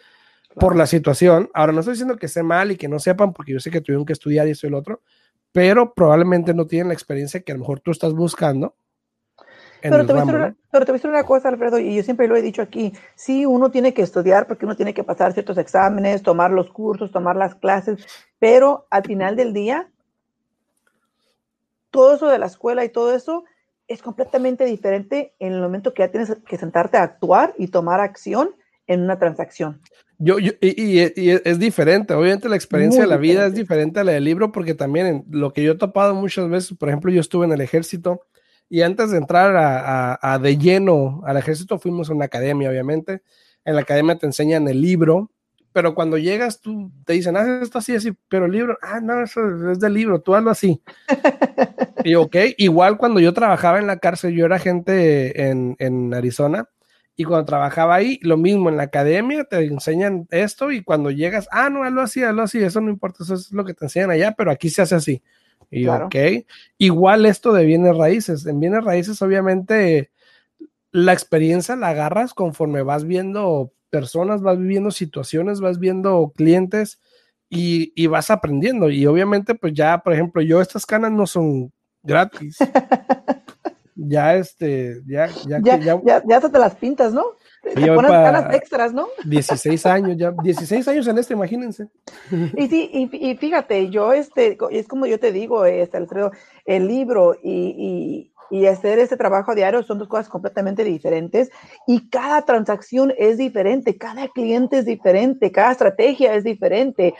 por 0.60 0.76
la 0.76 0.86
situación. 0.86 1.50
Ahora, 1.52 1.72
no 1.72 1.80
estoy 1.80 1.94
diciendo 1.94 2.16
que 2.16 2.26
esté 2.26 2.44
mal 2.44 2.70
y 2.70 2.76
que 2.76 2.86
no 2.86 3.00
sepan, 3.00 3.32
porque 3.32 3.50
yo 3.50 3.58
sé 3.58 3.72
que 3.72 3.80
tuvieron 3.80 4.06
que 4.06 4.12
estudiar 4.12 4.46
y 4.46 4.52
eso 4.52 4.68
y 4.68 4.68
el 4.68 4.74
otro, 4.74 5.02
pero 5.50 5.92
probablemente 5.92 6.54
no 6.54 6.68
tienen 6.68 6.86
la 6.86 6.94
experiencia 6.94 7.40
que 7.40 7.50
a 7.50 7.56
lo 7.56 7.62
mejor 7.62 7.80
tú 7.80 7.90
estás 7.90 8.12
buscando. 8.12 8.76
Pero 9.90 10.06
te, 10.06 10.12
voy 10.14 10.22
una, 10.22 10.56
pero 10.70 10.86
te, 10.86 10.92
voy 10.92 10.96
a 10.96 10.98
decir 10.98 11.10
una, 11.10 11.24
cosa, 11.24 11.50
Alfredo, 11.50 11.78
y 11.78 11.94
yo 11.94 12.02
siempre 12.02 12.26
lo 12.26 12.36
he 12.36 12.42
dicho 12.42 12.62
aquí, 12.62 12.94
sí, 13.14 13.44
uno 13.44 13.70
tiene 13.70 13.92
que 13.92 14.00
estudiar 14.00 14.46
porque 14.46 14.64
uno 14.64 14.76
tiene 14.76 14.94
que 14.94 15.04
pasar 15.04 15.34
ciertos 15.34 15.58
exámenes, 15.58 16.22
tomar 16.22 16.50
los 16.50 16.70
cursos, 16.70 17.12
tomar 17.12 17.36
las 17.36 17.54
clases, 17.54 18.06
pero 18.38 18.86
al 18.88 19.04
final 19.04 19.36
del 19.36 19.52
día, 19.52 19.90
todo 21.90 22.14
eso 22.14 22.28
de 22.28 22.38
la 22.38 22.46
escuela 22.46 22.82
y 22.84 22.88
todo 22.88 23.14
eso 23.14 23.44
es 23.86 24.00
completamente 24.00 24.64
diferente 24.64 25.34
en 25.38 25.52
el 25.52 25.60
momento 25.60 25.92
que 25.92 26.02
ya 26.02 26.10
tienes 26.10 26.34
que 26.48 26.56
sentarte 26.56 26.96
a 26.96 27.02
actuar 27.02 27.54
y 27.58 27.68
tomar 27.68 28.00
acción 28.00 28.54
en 28.86 29.02
una 29.02 29.18
transacción. 29.18 29.82
Yo, 30.18 30.38
y, 30.38 31.00
es 31.00 31.58
diferente, 31.58 32.14
obviamente 32.14 32.48
la 32.48 32.56
experiencia 32.56 33.02
de 33.02 33.08
la 33.08 33.16
vida 33.16 33.46
es 33.46 33.54
diferente 33.54 34.00
a 34.00 34.04
la 34.04 34.12
del 34.12 34.24
libro, 34.24 34.50
porque 34.50 34.72
también 34.72 35.26
lo 35.28 35.52
que 35.52 35.62
yo 35.62 35.72
he 35.72 35.76
topado 35.76 36.14
muchas 36.14 36.48
veces, 36.48 36.78
por 36.78 36.88
ejemplo, 36.88 37.10
yo 37.10 37.20
estuve 37.20 37.44
en 37.44 37.52
el 37.52 37.60
ejército 37.60 38.22
y 38.74 38.82
antes 38.82 39.12
de 39.12 39.18
entrar 39.18 39.54
a, 40.20 40.38
de 40.40 40.58
lleno 40.58 41.22
al 41.24 41.36
ejército 41.36 41.78
fuimos 41.78 42.10
a 42.10 42.12
una 42.12 42.24
academia, 42.24 42.68
obviamente. 42.68 43.22
En 43.64 43.76
la 43.76 43.82
academia 43.82 44.18
te 44.18 44.26
enseñan 44.26 44.66
el 44.66 44.80
libro, 44.80 45.30
pero 45.72 45.94
cuando 45.94 46.18
llegas 46.18 46.60
tú 46.60 46.90
te 47.04 47.12
dicen, 47.12 47.36
haz 47.36 47.46
esto 47.62 47.78
así, 47.78 47.94
así, 47.94 48.10
pero 48.28 48.46
el 48.46 48.50
libro, 48.50 48.76
ah, 48.82 48.98
no, 49.00 49.22
eso 49.22 49.70
es 49.70 49.78
del 49.78 49.94
libro, 49.94 50.22
tú 50.22 50.34
hazlo 50.34 50.50
así. 50.50 50.82
y 52.04 52.16
ok, 52.16 52.34
igual 52.58 52.96
cuando 52.96 53.20
yo 53.20 53.32
trabajaba 53.32 53.78
en 53.78 53.86
la 53.86 54.00
cárcel, 54.00 54.34
yo 54.34 54.44
era 54.44 54.58
gente 54.58 55.50
en, 55.50 55.76
en 55.78 56.12
Arizona 56.12 56.68
y 57.14 57.22
cuando 57.22 57.44
trabajaba 57.44 57.94
ahí, 57.94 58.18
lo 58.22 58.36
mismo 58.36 58.70
en 58.70 58.76
la 58.76 58.82
academia, 58.82 59.44
te 59.44 59.64
enseñan 59.66 60.26
esto 60.32 60.72
y 60.72 60.82
cuando 60.82 61.12
llegas, 61.12 61.46
ah, 61.52 61.70
no, 61.70 61.84
hazlo 61.84 62.00
así, 62.02 62.24
hazlo 62.24 62.42
así, 62.42 62.58
eso 62.58 62.80
no 62.80 62.90
importa, 62.90 63.22
eso 63.22 63.34
es 63.34 63.52
lo 63.52 63.64
que 63.64 63.74
te 63.74 63.84
enseñan 63.84 64.10
allá, 64.10 64.34
pero 64.36 64.50
aquí 64.50 64.68
se 64.68 64.82
hace 64.82 64.96
así. 64.96 65.22
Y 65.74 65.88
ok, 65.88 66.14
igual 66.78 67.26
esto 67.26 67.52
de 67.52 67.64
bienes 67.64 67.96
raíces, 67.96 68.46
en 68.46 68.60
bienes 68.60 68.84
raíces 68.84 69.20
obviamente 69.22 70.10
la 70.92 71.12
experiencia 71.12 71.74
la 71.74 71.88
agarras 71.88 72.34
conforme 72.34 72.82
vas 72.82 73.04
viendo 73.04 73.72
personas, 73.90 74.42
vas 74.42 74.58
viviendo 74.58 74.92
situaciones, 74.92 75.60
vas 75.60 75.80
viendo 75.80 76.32
clientes 76.36 77.00
y, 77.48 77.92
y 77.96 78.06
vas 78.06 78.30
aprendiendo. 78.30 78.90
Y 78.90 79.04
obviamente 79.06 79.56
pues 79.56 79.72
ya, 79.72 79.98
por 79.98 80.12
ejemplo, 80.12 80.40
yo 80.42 80.60
estas 80.60 80.86
canas 80.86 81.10
no 81.10 81.26
son 81.26 81.72
gratis. 82.04 82.58
ya 83.96 84.34
este, 84.36 85.02
ya, 85.06 85.28
ya, 85.46 85.60
ya, 85.60 85.78
ya, 85.78 86.22
ya, 86.26 86.40
te 86.40 86.58
las 86.58 86.74
pintas, 86.76 87.12
¿no? 87.12 87.24
Te 87.64 87.86
pones 87.86 88.10
ganas 88.10 88.54
extras, 88.54 88.92
¿no? 88.92 89.08
16 89.24 89.86
años, 89.86 90.16
ya, 90.16 90.30
16 90.30 90.86
años 90.88 91.06
en 91.06 91.18
este, 91.18 91.34
imagínense. 91.34 91.88
Y 92.56 92.68
sí, 92.68 92.90
y, 93.12 93.36
fíjate, 93.36 93.90
yo, 93.90 94.12
este, 94.12 94.58
es 94.70 94.86
como 94.88 95.06
yo 95.06 95.18
te 95.18 95.32
digo, 95.32 95.64
este, 95.64 95.96
Alfredo, 95.96 96.32
el 96.66 96.86
libro 96.86 97.36
y, 97.42 98.30
y, 98.50 98.56
y, 98.56 98.66
hacer 98.66 98.98
este 98.98 99.16
trabajo 99.16 99.54
diario 99.54 99.82
son 99.82 99.98
dos 99.98 100.08
cosas 100.08 100.28
completamente 100.28 100.84
diferentes 100.84 101.50
y 101.86 102.08
cada 102.10 102.42
transacción 102.42 103.12
es 103.16 103.38
diferente, 103.38 103.96
cada 103.96 104.28
cliente 104.28 104.78
es 104.78 104.84
diferente, 104.84 105.50
cada 105.50 105.72
estrategia 105.72 106.34
es 106.34 106.44
diferente. 106.44 107.14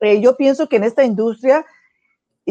Eh, 0.00 0.20
yo 0.20 0.36
pienso 0.36 0.68
que 0.68 0.76
en 0.76 0.84
esta 0.84 1.04
industria, 1.04 1.64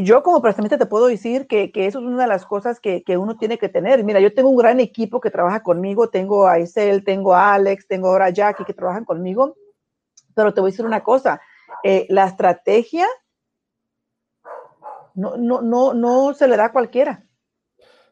yo 0.03 0.23
como 0.23 0.41
prestamista 0.41 0.77
te 0.77 0.85
puedo 0.85 1.07
decir 1.07 1.47
que, 1.47 1.71
que, 1.71 1.85
eso 1.85 1.99
es 1.99 2.05
una 2.05 2.23
de 2.23 2.27
las 2.27 2.45
cosas 2.45 2.79
que, 2.79 3.03
que, 3.03 3.17
uno 3.17 3.37
tiene 3.37 3.57
que 3.57 3.69
tener. 3.69 4.03
Mira, 4.03 4.19
yo 4.19 4.33
tengo 4.33 4.49
un 4.49 4.57
gran 4.57 4.79
equipo 4.79 5.19
que 5.19 5.31
trabaja 5.31 5.61
conmigo, 5.61 6.09
tengo 6.09 6.47
a 6.47 6.59
Isel, 6.59 7.03
tengo 7.03 7.33
a 7.33 7.53
Alex, 7.53 7.87
tengo 7.87 8.09
ahora 8.09 8.25
a 8.25 8.29
Jackie 8.29 8.65
que 8.65 8.73
trabajan 8.73 9.05
conmigo, 9.05 9.55
pero 10.35 10.53
te 10.53 10.61
voy 10.61 10.69
a 10.69 10.71
decir 10.71 10.85
una 10.85 11.03
cosa, 11.03 11.41
eh, 11.83 12.05
la 12.09 12.25
estrategia 12.25 13.07
no, 15.15 15.37
no, 15.37 15.61
no, 15.61 15.93
no 15.93 16.33
se 16.33 16.47
le 16.47 16.55
da 16.55 16.65
a 16.65 16.71
cualquiera. 16.71 17.25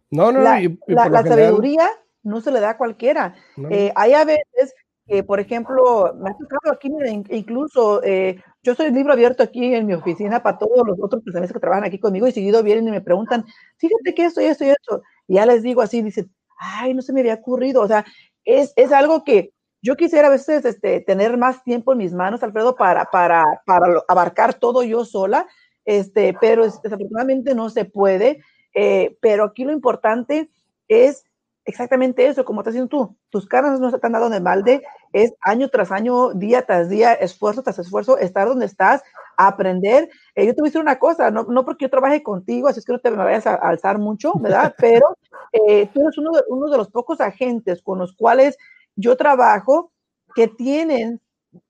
No, 0.09 0.31
no, 0.31 0.41
la, 0.41 0.61
la, 0.87 1.23
sabiduría 1.23 1.89
no 2.23 2.41
se 2.41 2.51
le 2.51 2.59
da 2.59 2.71
a 2.71 2.77
cualquiera. 2.77 3.35
Eh, 3.69 3.91
hay 3.95 4.13
a 4.13 4.23
veces 4.23 4.73
que, 5.07 5.23
por 5.23 5.39
ejemplo, 5.39 6.13
me 6.19 6.29
ha 6.29 6.33
tocado 6.33 6.73
aquí, 6.73 6.89
incluso 7.29 8.03
eh, 8.03 8.41
yo 8.61 8.75
soy 8.75 8.91
libro 8.91 9.13
abierto 9.13 9.41
aquí 9.41 9.73
en 9.73 9.85
mi 9.85 9.93
oficina 9.93 10.43
para 10.43 10.57
todos 10.57 10.85
los 10.85 10.97
otros 11.01 11.23
personas 11.23 11.51
que 11.51 11.59
trabajan 11.59 11.85
aquí 11.85 11.99
conmigo 11.99 12.27
y 12.27 12.31
seguido 12.33 12.61
vienen 12.61 12.89
y 12.89 12.91
me 12.91 13.01
preguntan, 13.01 13.45
fíjate 13.77 14.13
que 14.13 14.25
esto 14.25 14.41
y 14.41 14.45
esto 14.45 14.65
y 14.65 14.69
esto. 14.69 15.01
Y 15.27 15.35
ya 15.35 15.45
les 15.45 15.63
digo 15.63 15.81
así, 15.81 16.01
dicen, 16.01 16.29
ay, 16.59 16.93
no 16.93 17.01
se 17.01 17.13
me 17.13 17.21
había 17.21 17.35
ocurrido. 17.35 17.81
O 17.81 17.87
sea, 17.87 18.05
es, 18.43 18.73
es 18.75 18.91
algo 18.91 19.23
que 19.23 19.53
yo 19.81 19.95
quisiera 19.95 20.27
a 20.27 20.31
veces 20.31 20.65
este, 20.65 20.99
tener 21.01 21.37
más 21.37 21.63
tiempo 21.63 21.93
en 21.93 21.99
mis 21.99 22.13
manos, 22.13 22.43
Alfredo, 22.43 22.75
para, 22.75 23.05
para, 23.05 23.43
para 23.65 24.03
abarcar 24.07 24.55
todo 24.55 24.83
yo 24.83 25.05
sola, 25.05 25.47
este, 25.85 26.35
pero 26.41 26.63
desafortunadamente 26.63 27.55
no 27.55 27.69
se 27.69 27.85
puede. 27.85 28.43
Eh, 28.73 29.17
pero 29.21 29.45
aquí 29.45 29.63
lo 29.63 29.71
importante 29.71 30.49
es 30.87 31.23
exactamente 31.67 32.25
eso, 32.25 32.45
como 32.45 32.61
estás 32.61 32.73
diciendo 32.73 32.89
tú, 32.89 33.17
tus 33.29 33.45
caras 33.45 33.79
no 33.79 33.89
se 33.89 33.97
están 33.97 34.13
dando 34.13 34.29
de 34.29 34.39
malde, 34.39 34.81
es 35.11 35.33
año 35.41 35.67
tras 35.67 35.91
año, 35.91 36.33
día 36.33 36.65
tras 36.65 36.89
día, 36.89 37.13
esfuerzo 37.13 37.61
tras 37.61 37.77
esfuerzo, 37.77 38.17
estar 38.17 38.47
donde 38.47 38.65
estás, 38.65 39.03
aprender. 39.35 40.09
Eh, 40.33 40.47
yo 40.47 40.55
te 40.55 40.61
voy 40.61 40.67
a 40.67 40.69
decir 40.69 40.81
una 40.81 40.97
cosa, 40.97 41.29
no, 41.29 41.43
no, 41.43 41.65
porque 41.65 41.85
yo 41.85 41.89
trabaje 41.89 42.23
contigo, 42.23 42.69
así 42.69 42.79
es 42.79 42.85
que 42.85 42.93
no 42.93 42.99
te 42.99 43.11
me 43.11 43.17
vayas 43.17 43.45
a 43.45 43.55
alzar 43.55 43.99
mucho, 43.99 44.31
¿verdad? 44.39 44.73
Pero 44.79 45.17
eh, 45.51 45.89
tú 45.93 46.01
eres 46.01 46.17
uno 46.17 46.31
de, 46.31 46.43
uno 46.47 46.69
de, 46.69 46.77
los 46.77 46.89
pocos 46.89 47.19
agentes 47.19 47.81
con 47.81 47.99
los 47.99 48.15
cuales 48.15 48.57
yo 48.95 49.17
trabajo 49.17 49.91
que 50.35 50.47
tienen 50.47 51.19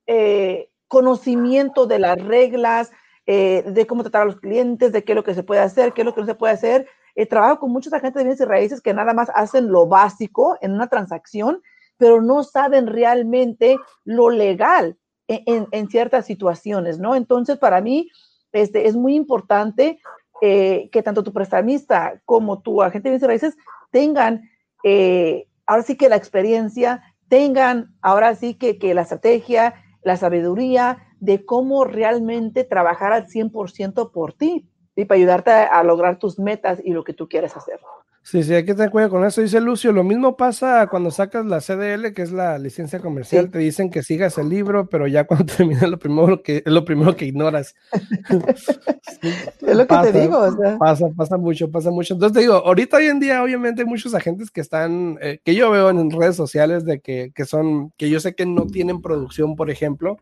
eh, 0.06 0.70
conocimiento 0.88 1.88
de 1.88 2.00
las 2.00 2.24
reglas, 2.24 2.92
de 3.26 3.86
cómo 3.90 4.04
tratar 4.04 4.22
a 4.22 4.26
los 4.26 4.40
clientes, 4.40 4.94
de 4.94 5.04
qué 5.04 5.12
es 5.12 5.16
lo 5.18 5.24
que 5.26 5.34
se 5.34 5.44
puede 5.44 5.60
hacer, 5.60 5.92
qué 5.92 6.02
es 6.02 6.06
lo 6.06 6.16
que 6.16 6.22
no 6.22 6.28
se 6.28 6.36
puede 6.36 6.54
hacer, 6.54 6.88
eh, 7.18 7.26
trabajo 7.26 7.62
con 7.62 7.72
muchos 7.72 7.92
agentes 7.94 8.20
de 8.20 8.26
bienes 8.26 8.40
y 8.40 8.46
raíces 8.46 8.80
que 8.80 8.94
nada 8.94 9.12
más 9.12 9.32
hacen 9.34 9.72
lo 9.72 9.88
básico 9.88 10.56
en 10.62 10.72
una 10.74 10.86
transacción, 10.86 11.64
pero 11.98 12.22
no 12.22 12.44
saben 12.44 12.86
realmente 12.86 13.76
lo 14.06 14.30
legal 14.30 14.98
en, 15.28 15.90
ciertas 15.90 16.28
situaciones, 16.28 17.00
¿no? 17.00 17.16
Entonces, 17.16 17.58
para 17.58 17.82
mí, 17.82 18.10
este, 18.52 18.88
es 18.88 18.96
muy 18.96 19.16
importante 19.16 20.00
eh, 20.42 20.90
que 20.92 21.02
tanto 21.02 21.24
tu 21.24 21.34
prestamista 21.34 22.22
como 22.24 22.62
tu 22.62 22.84
agente 22.84 23.10
de 23.10 23.14
bienes 23.14 23.24
y 23.24 23.28
raíces 23.28 23.58
tengan, 23.90 24.44
eh, 24.84 25.48
ahora 25.66 25.82
sí 25.82 25.98
que 25.98 26.10
la 26.10 26.18
experiencia, 26.18 27.02
tengan 27.30 27.96
ahora 28.02 28.36
sí 28.36 28.54
que, 28.54 28.78
que 28.78 28.94
la 28.94 29.02
estrategia, 29.02 29.74
la 30.04 30.18
sabiduría 30.18 31.00
de 31.20 31.44
cómo 31.46 31.84
realmente 31.84 32.64
trabajar 32.64 33.12
al 33.12 33.26
100% 33.26 34.12
por 34.12 34.34
ti 34.34 34.70
y 34.98 35.06
para 35.06 35.18
ayudarte 35.20 35.52
a, 35.52 35.84
lograr 35.84 36.18
tus 36.18 36.40
metas 36.40 36.82
y 36.84 36.92
lo 36.92 37.04
que 37.04 37.14
tú 37.14 37.30
quieres 37.30 37.56
hacer. 37.56 37.80
Sí, 38.24 38.44
sí, 38.44 38.54
hay 38.54 38.66
que 38.66 38.74
tener 38.74 38.90
cuidado 38.90 39.12
con 39.12 39.24
eso. 39.24 39.40
Dice 39.42 39.62
Lucio, 39.62 39.94
lo 39.94 40.04
mismo 40.04 40.36
pasa 40.36 40.88
cuando 40.88 41.12
sacas 41.12 41.46
la 41.46 41.62
CDL, 41.62 42.14
que 42.14 42.24
es 42.24 42.32
la 42.34 42.58
licencia 42.58 43.00
comercial, 43.00 43.50
te 43.50 43.60
dicen 43.60 43.90
que 43.90 44.04
sigas 44.04 44.38
el 44.38 44.50
libro, 44.50 44.90
pero 44.90 45.08
ya 45.08 45.26
cuando 45.26 45.46
terminas 45.58 45.90
lo 45.90 45.98
primero 45.98 46.42
que 46.42 46.58
es 46.66 46.74
lo 46.74 46.84
primero 46.84 47.16
que 47.16 47.26
ignoras. 47.26 47.76
es 49.62 49.78
lo 49.78 49.88
que 49.88 49.96
te 50.12 50.20
digo. 50.20 50.46
Pasa, 50.80 51.06
pasa 51.16 51.38
mucho, 51.38 51.72
pasa 51.72 51.92
mucho. 51.92 52.16
Entonces 52.16 52.34
te 52.34 52.42
digo, 52.42 52.56
ahorita 52.56 52.98
hoy 52.98 53.06
en 53.06 53.20
día, 53.20 53.42
obviamente, 53.42 53.84
hay 53.84 53.88
muchos 53.88 54.14
agentes 54.14 54.52
que 54.52 54.62
están, 54.62 55.20
eh, 55.22 55.40
que 55.46 55.56
yo 55.56 55.70
veo 55.70 55.90
en 55.90 56.10
redes 56.12 56.36
sociales 56.36 56.84
de 56.84 57.00
que, 57.00 57.32
que 57.34 57.46
son, 57.46 57.92
que 57.98 58.10
yo 58.10 58.20
sé 58.20 58.36
que 58.36 58.48
no 58.48 58.66
tienen 58.66 59.02
producción, 59.02 59.56
por 59.56 59.70
ejemplo, 59.70 60.18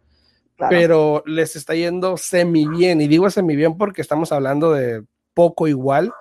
pero 0.58 1.24
les 1.26 1.56
está 1.56 1.76
yendo 1.76 2.18
semi 2.18 2.68
bien. 2.68 3.02
Y 3.02 3.08
digo 3.08 3.30
semi 3.30 3.56
bien 3.56 3.78
porque 3.78 4.02
estamos 4.02 4.32
hablando 4.32 4.72
de 4.72 5.04
poco 5.34 5.68
igual, 5.68 6.12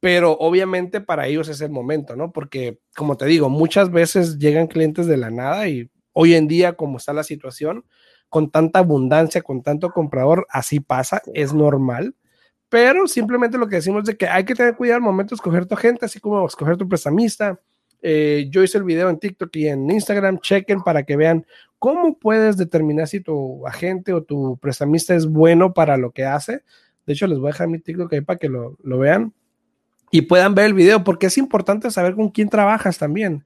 pero 0.00 0.32
obviamente 0.32 1.00
para 1.00 1.26
ellos 1.26 1.48
es 1.48 1.60
el 1.60 1.70
momento, 1.70 2.16
¿no? 2.16 2.32
Porque, 2.32 2.78
como 2.96 3.16
te 3.16 3.26
digo, 3.26 3.48
muchas 3.48 3.90
veces 3.90 4.38
llegan 4.38 4.66
clientes 4.66 5.06
de 5.06 5.16
la 5.16 5.30
nada 5.30 5.68
y 5.68 5.90
hoy 6.12 6.34
en 6.34 6.48
día, 6.48 6.72
como 6.72 6.98
está 6.98 7.12
la 7.12 7.22
situación, 7.22 7.84
con 8.28 8.50
tanta 8.50 8.80
abundancia, 8.80 9.42
con 9.42 9.62
tanto 9.62 9.90
comprador, 9.90 10.46
así 10.50 10.80
pasa, 10.80 11.22
es 11.34 11.52
normal. 11.52 12.14
Pero 12.68 13.08
simplemente 13.08 13.58
lo 13.58 13.68
que 13.68 13.76
decimos 13.76 14.08
es 14.08 14.16
que 14.16 14.28
hay 14.28 14.44
que 14.44 14.54
tener 14.54 14.76
cuidado 14.76 14.96
al 14.96 15.02
momento 15.02 15.30
de 15.30 15.36
escoger 15.36 15.66
tu 15.66 15.76
gente, 15.76 16.06
así 16.06 16.20
como 16.20 16.46
escoger 16.46 16.76
tu 16.76 16.88
prestamista, 16.88 17.60
eh, 18.02 18.48
yo 18.50 18.62
hice 18.62 18.78
el 18.78 18.84
video 18.84 19.08
en 19.08 19.18
TikTok 19.18 19.54
y 19.56 19.68
en 19.68 19.90
Instagram. 19.90 20.38
Chequen 20.38 20.82
para 20.82 21.02
que 21.04 21.16
vean 21.16 21.46
cómo 21.80 22.16
puedes 22.18 22.56
determinar 22.56 23.08
si 23.08 23.20
tu 23.20 23.66
agente 23.66 24.12
o 24.12 24.22
tu 24.22 24.58
prestamista 24.58 25.16
es 25.16 25.26
bueno 25.26 25.72
para 25.72 25.96
lo 25.96 26.12
que 26.12 26.26
hace. 26.26 26.62
De 27.06 27.14
hecho, 27.14 27.26
les 27.26 27.38
voy 27.38 27.48
a 27.48 27.52
dejar 27.52 27.68
mi 27.68 27.80
TikTok 27.80 28.12
ahí 28.12 28.20
para 28.20 28.38
que 28.38 28.48
lo, 28.48 28.76
lo 28.84 28.98
vean 28.98 29.32
y 30.12 30.22
puedan 30.22 30.54
ver 30.54 30.66
el 30.66 30.74
video, 30.74 31.02
porque 31.02 31.26
es 31.26 31.38
importante 31.38 31.90
saber 31.90 32.14
con 32.14 32.28
quién 32.28 32.50
trabajas 32.50 32.98
también. 32.98 33.44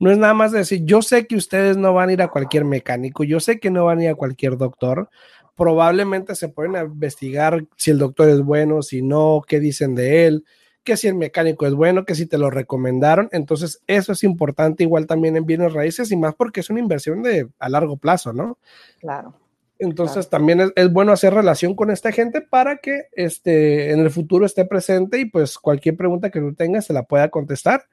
No 0.00 0.10
es 0.10 0.18
nada 0.18 0.34
más 0.34 0.52
decir, 0.52 0.82
yo 0.84 1.00
sé 1.00 1.26
que 1.26 1.36
ustedes 1.36 1.76
no 1.76 1.94
van 1.94 2.10
a 2.10 2.12
ir 2.12 2.22
a 2.22 2.28
cualquier 2.28 2.64
mecánico, 2.64 3.22
yo 3.24 3.38
sé 3.38 3.60
que 3.60 3.70
no 3.70 3.84
van 3.84 4.00
a 4.00 4.04
ir 4.04 4.10
a 4.10 4.14
cualquier 4.14 4.56
doctor. 4.56 5.08
Probablemente 5.54 6.34
se 6.34 6.48
pueden 6.48 6.74
investigar 6.76 7.64
si 7.76 7.92
el 7.92 7.98
doctor 7.98 8.28
es 8.28 8.42
bueno, 8.42 8.82
si 8.82 9.00
no, 9.00 9.42
qué 9.46 9.60
dicen 9.60 9.94
de 9.94 10.26
él 10.26 10.44
que 10.86 10.96
si 10.96 11.08
el 11.08 11.16
mecánico 11.16 11.66
es 11.66 11.74
bueno, 11.74 12.06
que 12.06 12.14
si 12.14 12.24
te 12.24 12.38
lo 12.38 12.48
recomendaron. 12.48 13.28
Entonces, 13.32 13.82
eso 13.86 14.12
es 14.12 14.24
importante 14.24 14.84
igual 14.84 15.06
también 15.06 15.36
en 15.36 15.44
bienes 15.44 15.74
raíces 15.74 16.10
y 16.12 16.16
más 16.16 16.34
porque 16.34 16.60
es 16.60 16.70
una 16.70 16.80
inversión 16.80 17.22
de 17.22 17.48
a 17.58 17.68
largo 17.68 17.98
plazo, 17.98 18.32
¿no? 18.32 18.58
Claro. 19.00 19.34
Entonces 19.78 20.30
también 20.30 20.60
es, 20.60 20.72
es, 20.74 20.90
bueno 20.90 21.12
hacer 21.12 21.34
relación 21.34 21.74
con 21.74 21.90
esta 21.90 22.10
gente 22.10 22.40
para 22.40 22.78
que 22.78 23.08
este, 23.12 23.90
en 23.90 24.00
el 24.00 24.10
futuro 24.10 24.46
esté 24.46 24.64
presente 24.64 25.18
y 25.18 25.26
pues 25.26 25.58
cualquier 25.58 25.98
pregunta 25.98 26.30
que 26.30 26.40
tú 26.40 26.54
tengas 26.54 26.86
se 26.86 26.94
la 26.94 27.02
pueda 27.02 27.28
contestar, 27.28 27.84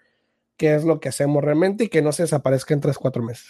que 0.55 0.75
es 0.75 0.85
lo 0.85 1.01
que 1.01 1.09
hacemos 1.09 1.43
realmente 1.43 1.85
y 1.85 1.89
que 1.89 2.01
no 2.01 2.13
se 2.13 2.23
desaparezca 2.23 2.73
en 2.73 2.79
tres, 2.79 2.97
cuatro 2.97 3.21
meses. 3.21 3.49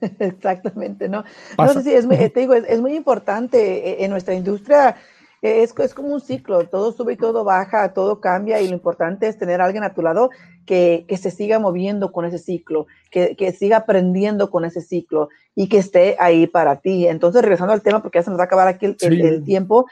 Exactamente, 0.18 1.08
¿no? 1.08 1.22
No 1.56 1.72
sé 1.74 1.82
si 1.82 1.92
es, 1.92 2.08
te 2.08 2.40
digo, 2.40 2.54
es, 2.54 2.64
es 2.66 2.80
muy 2.80 2.96
importante 2.96 3.90
eh, 3.90 4.04
en 4.04 4.10
nuestra 4.10 4.34
industria 4.34 4.96
es, 5.44 5.74
es, 5.78 5.92
como 5.92 6.08
un 6.08 6.20
ciclo, 6.20 6.66
todo 6.68 6.92
sube 6.92 7.12
y 7.12 7.16
todo 7.16 7.44
baja, 7.44 7.92
todo 7.92 8.18
cambia 8.20 8.62
y 8.62 8.68
lo 8.68 8.74
importante 8.74 9.28
es 9.28 9.36
tener 9.36 9.60
a 9.60 9.66
alguien 9.66 9.84
a 9.84 9.92
tu 9.92 10.00
lado 10.00 10.30
que, 10.64 11.04
que 11.06 11.18
se 11.18 11.30
siga 11.30 11.58
moviendo 11.58 12.12
con 12.12 12.24
ese 12.24 12.38
ciclo, 12.38 12.86
que, 13.10 13.36
que, 13.36 13.52
siga 13.52 13.76
aprendiendo 13.78 14.50
con 14.50 14.64
ese 14.64 14.80
ciclo 14.80 15.28
y 15.54 15.68
que 15.68 15.78
esté 15.78 16.16
ahí 16.18 16.46
para 16.46 16.76
ti. 16.76 17.06
Entonces, 17.06 17.42
regresando 17.42 17.74
al 17.74 17.82
tema, 17.82 18.00
porque 18.00 18.18
ya 18.18 18.22
se 18.22 18.30
nos 18.30 18.38
va 18.38 18.44
a 18.44 18.46
acabar 18.46 18.68
aquí 18.68 18.86
el, 18.86 18.96
sí. 18.98 19.06
el, 19.06 19.20
el 19.20 19.44
tiempo, 19.44 19.86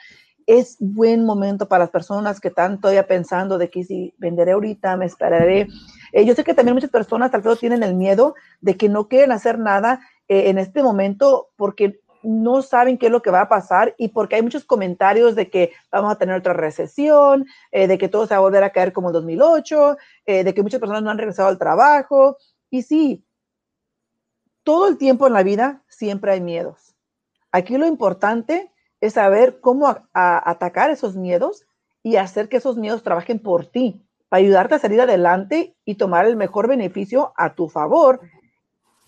es 0.47 0.77
buen 0.81 1.25
momento 1.25 1.69
para 1.69 1.85
las 1.85 1.91
personas 1.91 2.41
que 2.41 2.49
están 2.49 2.81
todavía 2.81 3.07
pensando 3.07 3.59
de 3.59 3.71
que 3.71 3.85
si 3.85 4.15
venderé 4.19 4.53
ahorita, 4.53 4.97
me 4.97 5.07
esperaré. 5.07 5.69
Eh, 6.13 6.25
yo 6.25 6.35
sé 6.35 6.45
que 6.45 6.55
también 6.55 6.75
muchas 6.75 6.91
personas 6.91 7.31
tal 7.31 7.43
vez 7.43 7.59
tienen 7.59 7.83
el 7.83 7.95
miedo 7.95 8.35
de 8.61 8.77
que 8.77 8.89
no 8.89 9.09
quieren 9.09 9.33
hacer 9.33 9.59
nada 9.59 10.01
eh, 10.29 10.51
en 10.51 10.59
este 10.59 10.83
momento 10.83 11.49
porque 11.57 12.01
no 12.23 12.63
saben 12.63 12.99
qué 12.99 13.07
es 13.07 13.13
lo 13.13 13.23
que 13.23 13.31
va 13.31 13.43
a 13.43 13.49
pasar 13.49 13.95
y 13.99 14.09
porque 14.09 14.37
hay 14.37 14.43
muchos 14.43 14.65
comentarios 14.65 15.35
de 15.35 15.51
que 15.51 15.73
vamos 15.91 16.13
a 16.13 16.17
tener 16.17 16.37
otra 16.37 16.53
recesión, 16.53 17.47
eh, 17.71 17.87
de 17.87 17.99
que 17.99 18.09
todo 18.09 18.27
se 18.27 18.35
va 18.35 18.39
a 18.39 18.41
volver 18.43 18.65
a 18.65 18.71
caer 18.71 18.93
como 18.93 19.09
el 19.09 19.15
2008, 19.15 19.97
eh, 20.27 20.45
de 20.45 20.55
que 20.55 20.63
muchas 20.63 20.81
personas 20.81 21.03
no 21.03 21.11
han 21.11 21.19
regresado 21.19 21.49
al 21.49 21.59
trabajo. 21.59 22.37
Y 22.71 22.83
sí, 22.83 23.25
todo 24.63 24.89
el 24.89 24.99
tiempo 24.99 25.27
en 25.27 25.33
la 25.33 25.43
vida 25.43 25.83
siempre 25.89 26.33
hay 26.33 26.41
miedos. 26.41 26.95
Aquí 27.51 27.77
lo 27.77 27.87
importante 27.87 28.71
es 29.01 29.15
saber 29.15 29.61
cómo 29.61 29.95
atacar 30.13 30.91
esos 30.91 31.17
miedos 31.17 31.67
y 32.03 32.17
hacer 32.17 32.49
que 32.49 32.57
esos 32.57 32.77
miedos 32.77 33.03
trabajen 33.03 33.39
por 33.39 33.67
ti, 33.67 34.07
para 34.29 34.41
ayudarte 34.41 34.77
a 34.77 34.79
salir 34.79 35.01
adelante 35.01 35.77
y 35.85 35.97
tomar 35.97 36.25
el 36.25 36.37
mejor 36.37 36.69
beneficio 36.69 37.33
a 37.37 37.55
tu 37.55 37.69
favor 37.69 38.21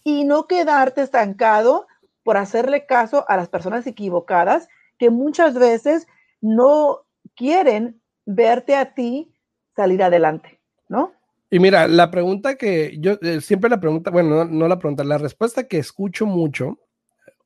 y 0.02 0.24
no 0.24 0.46
quedarte 0.46 1.00
estancado 1.00 1.86
por 2.24 2.36
hacerle 2.36 2.86
caso 2.86 3.24
a 3.28 3.36
las 3.36 3.48
personas 3.48 3.86
equivocadas 3.86 4.68
que 4.98 5.10
muchas 5.10 5.54
veces 5.54 6.06
no 6.40 7.06
quieren 7.36 8.00
verte 8.26 8.74
a 8.74 8.94
ti 8.94 9.32
salir 9.76 10.02
adelante, 10.02 10.60
¿no? 10.88 11.12
Y 11.50 11.60
mira, 11.60 11.86
la 11.86 12.10
pregunta 12.10 12.56
que 12.56 12.96
yo 12.98 13.18
eh, 13.22 13.40
siempre 13.40 13.70
la 13.70 13.78
pregunta, 13.78 14.10
bueno, 14.10 14.30
no, 14.30 14.44
no, 14.44 14.66
la 14.66 14.78
pregunta, 14.78 15.04
la 15.04 15.18
respuesta 15.18 15.68
que 15.68 15.78
escucho 15.78 16.26
mucho 16.26 16.80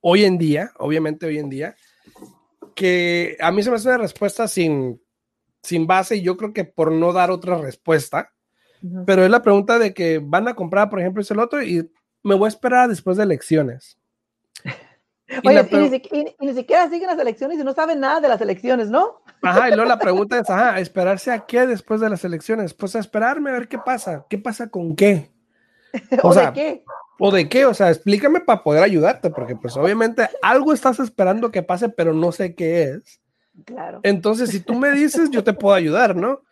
hoy 0.00 0.24
en 0.24 0.38
día, 0.38 0.70
obviamente 0.78 1.26
hoy 1.26 1.38
en 1.38 1.50
día, 1.50 1.76
que 2.74 3.36
a 3.40 3.50
mí 3.50 3.62
se 3.62 3.70
me 3.70 3.76
hace 3.76 3.88
una 3.88 3.98
respuesta 3.98 4.46
sin, 4.46 5.02
sin 5.62 5.86
base 5.86 6.16
y 6.16 6.22
yo 6.22 6.36
creo 6.36 6.52
que 6.52 6.64
por 6.64 6.92
no 6.92 7.12
dar 7.12 7.30
otra 7.30 7.58
respuesta, 7.58 8.32
uh 8.82 8.86
-huh. 8.86 9.04
pero 9.04 9.24
es 9.24 9.30
la 9.30 9.42
pregunta 9.42 9.78
de 9.78 9.92
que 9.92 10.20
van 10.22 10.48
a 10.48 10.54
comprar, 10.54 10.88
por 10.88 11.00
ejemplo, 11.00 11.20
ese 11.20 11.34
loto 11.34 11.60
y 11.60 11.90
me 12.22 12.34
voy 12.34 12.46
a 12.46 12.48
esperar 12.48 12.88
después 12.88 13.16
de 13.16 13.24
elecciones. 13.24 13.97
Oye, 15.44 15.68
y, 15.70 15.74
y, 15.74 15.78
ni, 15.78 15.96
y, 15.96 16.36
y, 16.40 16.46
ni, 16.46 16.54
siquiera 16.54 16.88
siguen 16.88 17.08
las 17.08 17.18
elecciones 17.18 17.58
y 17.58 17.64
no 17.64 17.74
saben 17.74 18.00
nada 18.00 18.20
de 18.20 18.28
las 18.28 18.40
elecciones, 18.40 18.88
¿no? 18.88 19.22
Ajá, 19.42 19.68
y 19.68 19.74
luego 19.74 19.88
la 19.88 19.98
pregunta 19.98 20.38
es, 20.38 20.48
ajá, 20.48 20.80
¿esperarse 20.80 21.30
a 21.30 21.44
qué 21.44 21.66
después 21.66 22.00
de 22.00 22.08
las 22.08 22.24
elecciones? 22.24 22.72
Pues 22.72 22.96
a 22.96 22.98
esperarme 22.98 23.50
a 23.50 23.54
ver 23.54 23.68
qué 23.68 23.78
pasa. 23.78 24.24
¿Qué 24.30 24.38
pasa 24.38 24.68
con 24.68 24.96
qué? 24.96 25.30
O, 26.22 26.28
¿O 26.28 26.32
sea, 26.32 26.50
de 26.50 26.52
qué? 26.52 26.84
¿O 27.18 27.30
de 27.30 27.48
qué? 27.48 27.66
O 27.66 27.74
sea, 27.74 27.90
explícame 27.90 28.40
para 28.40 28.62
poder 28.62 28.82
ayudarte, 28.82 29.30
porque 29.30 29.56
pues 29.56 29.76
obviamente 29.76 30.28
algo 30.42 30.72
estás 30.72 31.00
esperando 31.00 31.50
que 31.50 31.62
pase, 31.62 31.88
pero 31.88 32.12
no 32.12 32.30
sé 32.30 32.54
qué 32.54 32.82
es. 32.84 33.20
Claro. 33.64 34.00
Entonces, 34.02 34.50
si 34.50 34.60
tú 34.60 34.74
me 34.74 34.90
dices, 34.92 35.30
yo 35.30 35.42
te 35.42 35.52
puedo 35.52 35.74
ayudar, 35.74 36.14
¿no? 36.14 36.42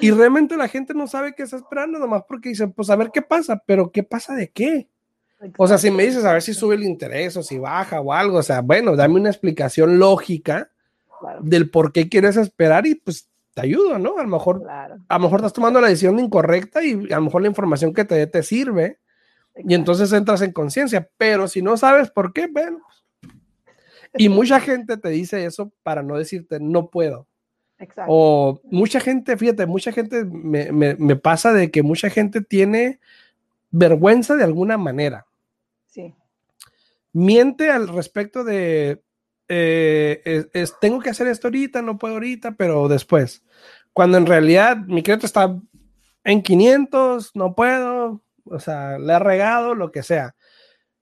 Y 0.00 0.10
realmente 0.10 0.56
la 0.56 0.68
gente 0.68 0.94
no 0.94 1.06
sabe 1.06 1.34
qué 1.34 1.42
está 1.42 1.56
esperando, 1.56 1.98
nomás 1.98 2.22
porque 2.28 2.50
dicen, 2.50 2.72
pues 2.72 2.90
a 2.90 2.96
ver 2.96 3.10
qué 3.12 3.22
pasa, 3.22 3.62
pero 3.66 3.90
¿qué 3.90 4.02
pasa 4.02 4.34
de 4.34 4.50
qué? 4.50 4.88
O 5.58 5.68
sea, 5.68 5.78
si 5.78 5.90
me 5.90 6.04
dices 6.04 6.24
a 6.24 6.32
ver 6.32 6.42
si 6.42 6.54
sube 6.54 6.76
el 6.76 6.84
interés 6.84 7.36
o 7.36 7.42
si 7.42 7.58
baja 7.58 8.00
o 8.00 8.12
algo, 8.12 8.38
o 8.38 8.42
sea, 8.42 8.62
bueno, 8.62 8.96
dame 8.96 9.16
una 9.16 9.28
explicación 9.28 9.98
lógica 9.98 10.70
claro. 11.20 11.40
del 11.42 11.70
por 11.70 11.92
qué 11.92 12.08
quieres 12.08 12.36
esperar 12.36 12.86
y 12.86 12.94
pues 12.94 13.28
te 13.52 13.62
ayudo, 13.62 13.98
¿no? 13.98 14.18
A 14.18 14.22
lo 14.22 14.28
mejor, 14.28 14.62
claro. 14.62 14.96
a 15.08 15.18
lo 15.18 15.24
mejor 15.24 15.40
estás 15.40 15.52
tomando 15.52 15.80
la 15.80 15.88
decisión 15.88 16.18
incorrecta 16.18 16.82
y 16.82 16.92
a 17.12 17.16
lo 17.16 17.22
mejor 17.22 17.42
la 17.42 17.48
información 17.48 17.92
que 17.92 18.04
te 18.04 18.14
dé 18.14 18.26
te 18.26 18.42
sirve 18.42 18.98
Exacto. 19.54 19.70
y 19.70 19.74
entonces 19.74 20.12
entras 20.12 20.40
en 20.42 20.52
conciencia, 20.52 21.08
pero 21.16 21.48
si 21.48 21.62
no 21.62 21.76
sabes 21.76 22.10
por 22.10 22.32
qué, 22.32 22.46
bueno. 22.46 22.80
Y 24.18 24.30
mucha 24.30 24.60
gente 24.60 24.96
te 24.96 25.10
dice 25.10 25.44
eso 25.44 25.72
para 25.82 26.02
no 26.02 26.16
decirte 26.16 26.58
no 26.60 26.88
puedo. 26.88 27.26
Exacto. 27.78 28.04
O 28.08 28.60
mucha 28.64 29.00
gente, 29.00 29.36
fíjate, 29.36 29.66
mucha 29.66 29.92
gente 29.92 30.24
me, 30.24 30.72
me, 30.72 30.94
me 30.94 31.16
pasa 31.16 31.52
de 31.52 31.70
que 31.70 31.82
mucha 31.82 32.08
gente 32.08 32.40
tiene 32.40 33.00
vergüenza 33.70 34.36
de 34.36 34.44
alguna 34.44 34.78
manera. 34.78 35.25
Sí. 35.96 36.14
Miente 37.14 37.70
al 37.70 37.88
respecto 37.88 38.44
de, 38.44 39.02
eh, 39.48 40.20
es, 40.26 40.48
es, 40.52 40.78
tengo 40.78 41.00
que 41.00 41.08
hacer 41.08 41.26
esto 41.26 41.46
ahorita, 41.46 41.80
no 41.80 41.96
puedo 41.96 42.14
ahorita, 42.14 42.52
pero 42.52 42.86
después. 42.86 43.42
Cuando 43.94 44.18
en 44.18 44.26
realidad 44.26 44.76
mi 44.76 45.02
crédito 45.02 45.24
está 45.24 45.58
en 46.22 46.42
500, 46.42 47.34
no 47.34 47.54
puedo, 47.54 48.22
o 48.44 48.60
sea, 48.60 48.98
le 48.98 49.10
ha 49.14 49.18
regado, 49.18 49.74
lo 49.74 49.90
que 49.90 50.02
sea. 50.02 50.36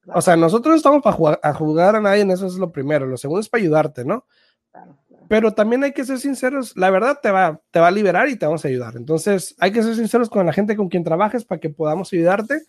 Claro. 0.02 0.20
O 0.20 0.22
sea, 0.22 0.37
nosotros 0.37 0.76
estamos 0.76 1.02
para 1.02 1.16
jugar, 1.16 1.40
a 1.42 1.52
jugar 1.52 1.96
a 1.96 2.00
nadie, 2.00 2.20
en 2.20 2.30
eso 2.30 2.46
es 2.46 2.54
lo 2.54 2.70
primero. 2.70 3.07
Lo 3.07 3.16
segundo 3.16 3.40
es 3.40 3.48
para 3.48 3.62
ayudarte, 3.62 4.04
¿no? 4.04 4.28
Claro 4.70 4.96
pero 5.28 5.52
también 5.52 5.83
hay 5.85 5.92
que 5.92 6.04
ser 6.04 6.18
sinceros, 6.18 6.76
la 6.76 6.90
verdad 6.90 7.18
te 7.22 7.30
va, 7.30 7.61
te 7.70 7.80
va 7.80 7.88
a 7.88 7.90
liberar 7.90 8.28
y 8.28 8.37
te 8.37 8.46
vamos 8.46 8.64
a 8.64 8.68
ayudar. 8.68 8.96
Entonces 8.96 9.54
hay 9.59 9.72
que 9.72 9.83
ser 9.83 9.94
sinceros 9.96 10.28
con 10.28 10.44
la 10.46 10.52
gente 10.52 10.76
con 10.76 10.88
quien 10.88 11.04
trabajes 11.04 11.44
para 11.44 11.61
que 11.61 11.70
podamos 11.70 12.12
ayudarte 12.12 12.62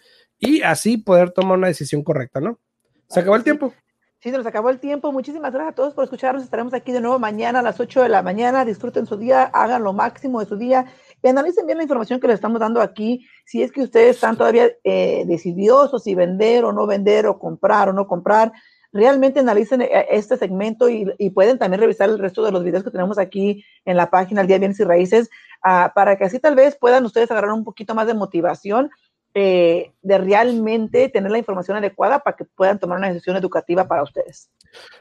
y 0.46 0.62
así 0.62 0.98
poder 0.98 1.32
tomar 1.32 1.58
una 1.58 1.68
decisión 1.68 2.04
correcta, 2.04 2.40
¿no? 2.40 2.60
Se 3.08 3.20
acabó 3.20 3.36
el 3.36 3.44
tiempo. 3.44 3.74
Sí, 4.20 4.32
se 4.32 4.38
nos 4.38 4.48
acabó 4.48 4.70
el 4.70 4.80
tiempo. 4.80 5.12
Muchísimas 5.12 5.54
gracias 5.54 5.74
a 5.74 5.76
todos 5.76 5.94
por 5.94 6.04
escucharnos. 6.04 6.44
Estaremos 6.44 6.74
aquí 6.74 6.92
de 6.92 7.02
nuevo 7.02 7.20
mañana 7.20 7.60
a 7.60 7.62
las 7.62 7.80
8 7.80 8.04
de 8.04 8.10
la 8.10 8.24
mañana. 8.24 8.66
Disfruten 8.66 9.06
su 9.06 9.18
día, 9.18 9.44
hagan 9.44 9.84
lo 9.84 9.94
máximo 9.94 10.40
de 10.40 10.48
su 10.48 10.58
día 10.58 10.86
y 11.22 11.28
analicen 11.28 11.66
bien 11.66 11.78
la 11.78 11.84
información 11.84 12.20
que 12.20 12.28
les 12.28 12.36
estamos 12.36 12.60
dando 12.60 12.82
aquí. 12.82 13.28
Si 13.46 13.62
es 13.62 13.72
que 13.72 13.84
ustedes 13.84 14.16
están 14.16 14.36
todavía 14.36 14.72
eh, 14.84 15.26
decidiosos 15.28 16.04
si 16.04 16.16
vender 16.16 16.66
o 16.66 16.72
no 16.72 16.88
vender 16.88 17.28
o 17.28 17.38
comprar 17.38 17.90
o 17.90 17.94
no 17.94 18.08
comprar, 18.08 18.52
realmente 18.92 19.42
analicen 19.42 19.82
eh, 19.82 20.08
este 20.10 20.38
segmento 20.38 20.90
y, 20.90 21.06
y, 21.20 21.30
pueden 21.30 21.60
también 21.60 21.82
revisar 21.82 22.10
el 22.10 22.18
resto 22.18 22.44
de 22.44 22.52
los 22.52 22.64
videos 22.64 22.84
que 22.84 22.92
tenemos 22.92 23.20
aquí 23.20 23.64
en 23.84 23.98
la 23.98 24.10
página 24.10 24.42
El 24.42 24.48
Día 24.48 24.58
Bienes 24.58 24.80
y 24.80 24.86
Raíces 24.86 25.30
uh, 25.66 25.94
para 25.94 26.18
que 26.18 26.24
así 26.24 26.40
tal 26.40 26.56
vez 26.56 26.78
puedan 26.78 27.06
ustedes 27.06 27.30
agarrar 27.30 27.52
un 27.52 27.66
poquito 27.66 27.94
más 27.94 28.08
de 28.08 28.14
motivación 28.14 28.90
eh, 29.38 29.92
de 30.02 30.18
realmente 30.18 31.10
tener 31.10 31.30
la 31.30 31.38
información 31.38 31.76
adecuada 31.76 32.20
para 32.20 32.38
que 32.38 32.46
puedan 32.46 32.80
tomar 32.80 32.98
una 32.98 33.10
decisión 33.10 33.36
educativa 33.36 33.86
para 33.86 34.02
ustedes. 34.02 34.50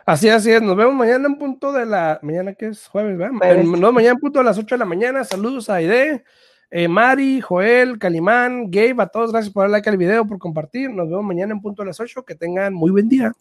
Así, 0.04 0.28
así 0.28 0.50
es. 0.50 0.60
Nos 0.60 0.76
vemos 0.76 0.92
mañana 0.92 1.28
en 1.28 1.38
punto 1.38 1.72
de 1.72 1.86
la 1.86 2.18
mañana 2.20 2.52
que 2.52 2.66
es 2.66 2.88
jueves, 2.88 3.16
¿verdad? 3.16 3.36
Jueves. 3.38 3.64
No, 3.64 3.92
mañana 3.92 4.14
en 4.14 4.18
punto 4.18 4.40
de 4.40 4.44
las 4.44 4.58
8 4.58 4.74
de 4.74 4.78
la 4.80 4.84
mañana. 4.84 5.22
Saludos 5.22 5.70
a 5.70 5.76
Aide. 5.76 6.24
Eh, 6.68 6.88
Mari, 6.88 7.40
Joel, 7.40 7.96
Calimán, 8.00 8.72
Gabe, 8.72 8.96
a 8.98 9.06
todos, 9.06 9.30
gracias 9.30 9.54
por 9.54 9.62
dar 9.62 9.70
like 9.70 9.88
al 9.88 9.96
video, 9.96 10.26
por 10.26 10.40
compartir. 10.40 10.90
Nos 10.90 11.08
vemos 11.08 11.24
mañana 11.24 11.52
en 11.52 11.62
punto 11.62 11.82
de 11.82 11.86
las 11.86 12.00
8. 12.00 12.24
Que 12.24 12.34
tengan 12.34 12.74
muy 12.74 12.90
buen 12.90 13.08
día. 13.08 13.32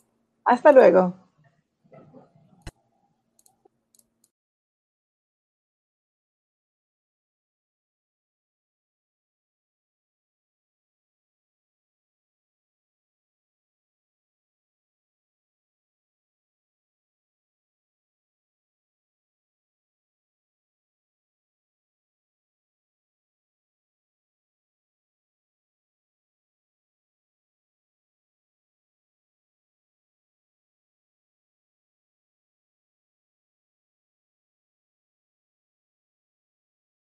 Hasta 0.45 0.71
luego. 0.71 1.23